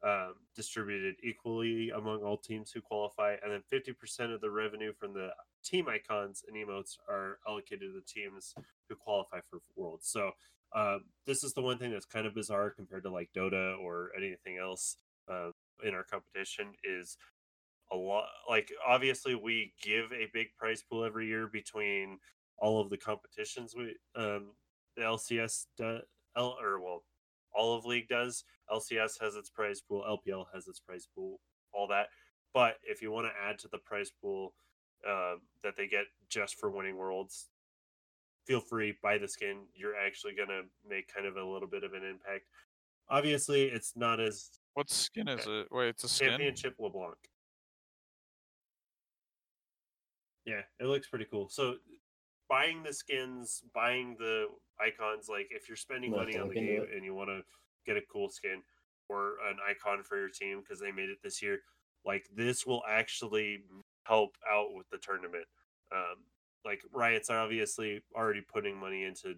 [0.03, 3.35] um, distributed equally among all teams who qualify.
[3.43, 5.31] And then 50% of the revenue from the
[5.65, 8.55] team icons and emotes are allocated to the teams
[8.89, 10.09] who qualify for Worlds.
[10.09, 10.33] So
[10.75, 14.11] um, this is the one thing that's kind of bizarre compared to like Dota or
[14.17, 14.97] anything else
[15.31, 15.51] uh,
[15.85, 17.17] in our competition is
[17.91, 22.19] a lot like obviously we give a big prize pool every year between
[22.59, 24.53] all of the competitions we um
[24.97, 26.03] the LCS does
[26.37, 27.03] L or well
[27.55, 28.45] all of league does.
[28.73, 31.41] LCS has its prize pool, LPL has its prize pool,
[31.73, 32.09] all that.
[32.55, 34.55] But if you want to add to the prize pool
[35.09, 37.49] um, that they get just for winning worlds,
[38.47, 39.63] feel free buy the skin.
[39.75, 42.45] You're actually gonna make kind of a little bit of an impact.
[43.11, 45.69] Obviously, it's not as What skin is it?
[45.71, 46.31] Wait, it's a skin.
[46.31, 47.17] Championship LeBlanc.
[50.45, 51.49] Yeah, it looks pretty cool.
[51.49, 51.77] So
[52.49, 54.47] buying the skins, buying the
[54.81, 57.43] icons, like if you're spending money on the game and you want to
[57.87, 58.63] get a cool skin
[59.09, 61.61] or an icon for your team because they made it this year,
[62.05, 63.63] like this will actually
[64.05, 65.45] help out with the tournament.
[65.93, 66.25] Um,
[66.65, 69.35] like Riot's are obviously already putting money into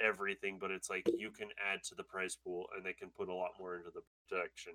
[0.00, 3.28] everything, but it's like you can add to the prize pool and they can put
[3.28, 4.74] a lot more into the production.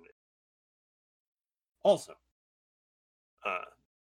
[1.82, 2.14] Also,
[3.46, 3.64] uh,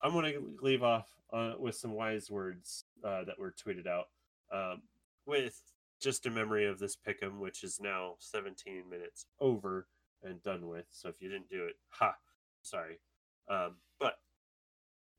[0.03, 4.07] I'm going to leave off uh, with some wise words uh, that were tweeted out
[4.51, 4.81] um,
[5.25, 5.61] with
[6.01, 9.87] just a memory of this pick'em, which is now 17 minutes over
[10.23, 10.85] and done with.
[10.89, 12.15] So if you didn't do it, ha,
[12.63, 12.99] sorry.
[13.47, 14.15] Um, but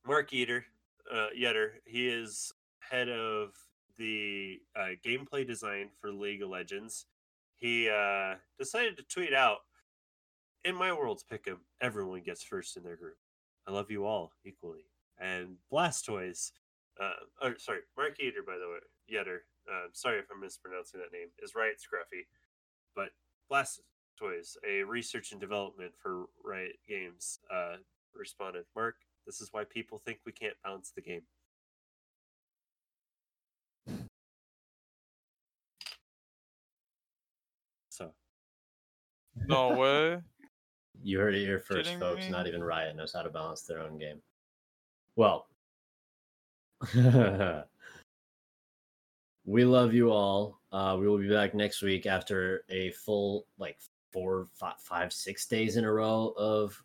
[0.06, 0.64] Mark Eater,
[1.12, 3.50] uh, Yetter, he is head of
[3.98, 7.06] the uh, gameplay design for League of Legends.
[7.56, 9.58] He uh, decided to tweet out,
[10.64, 13.16] "In my world's pick'em, everyone gets first in their group.
[13.66, 14.86] I love you all equally."
[15.18, 16.52] And Blastoise,
[17.00, 18.78] uh, or sorry, Mark Eater, by the way,
[19.10, 19.40] Yetter.
[19.70, 21.28] Uh, sorry if I'm mispronouncing that name.
[21.42, 22.26] Is right, Scruffy,
[22.94, 23.10] but
[23.50, 27.76] Blastoise, a research and development for Riot Games, uh,
[28.14, 28.96] responded, "Mark,
[29.26, 31.26] this is why people think we can't bounce the game."
[37.88, 38.14] So
[39.46, 40.22] No way.
[41.03, 42.28] You heard it here first, Kidding folks.
[42.28, 44.20] Not even Riot knows how to balance their own game.
[45.16, 45.48] Well,
[49.44, 50.61] we love you all.
[50.70, 53.78] Uh, we will be back next week after a full, like,
[54.12, 56.82] four, five, five six days in a row of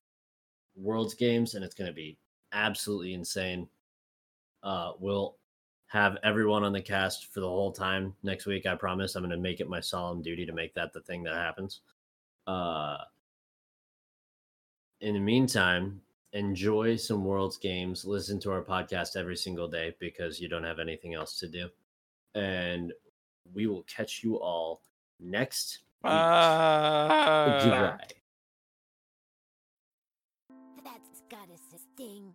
[0.75, 2.17] Worlds games, and it's going to be
[2.51, 3.67] absolutely insane.
[4.63, 5.35] Uh, we'll
[5.87, 8.65] have everyone on the cast for the whole time next week.
[8.65, 9.15] I promise.
[9.15, 11.81] I'm going to make it my solemn duty to make that the thing that happens.
[12.45, 12.97] Uh,
[15.01, 16.01] in the meantime,
[16.33, 18.05] enjoy some Worlds games.
[18.05, 21.69] Listen to our podcast every single day because you don't have anything else to do.
[22.35, 22.93] And
[23.53, 24.81] we will catch you all
[25.19, 26.11] next week.
[26.11, 27.97] Uh,
[30.83, 31.47] That's got
[31.95, 32.33] sting.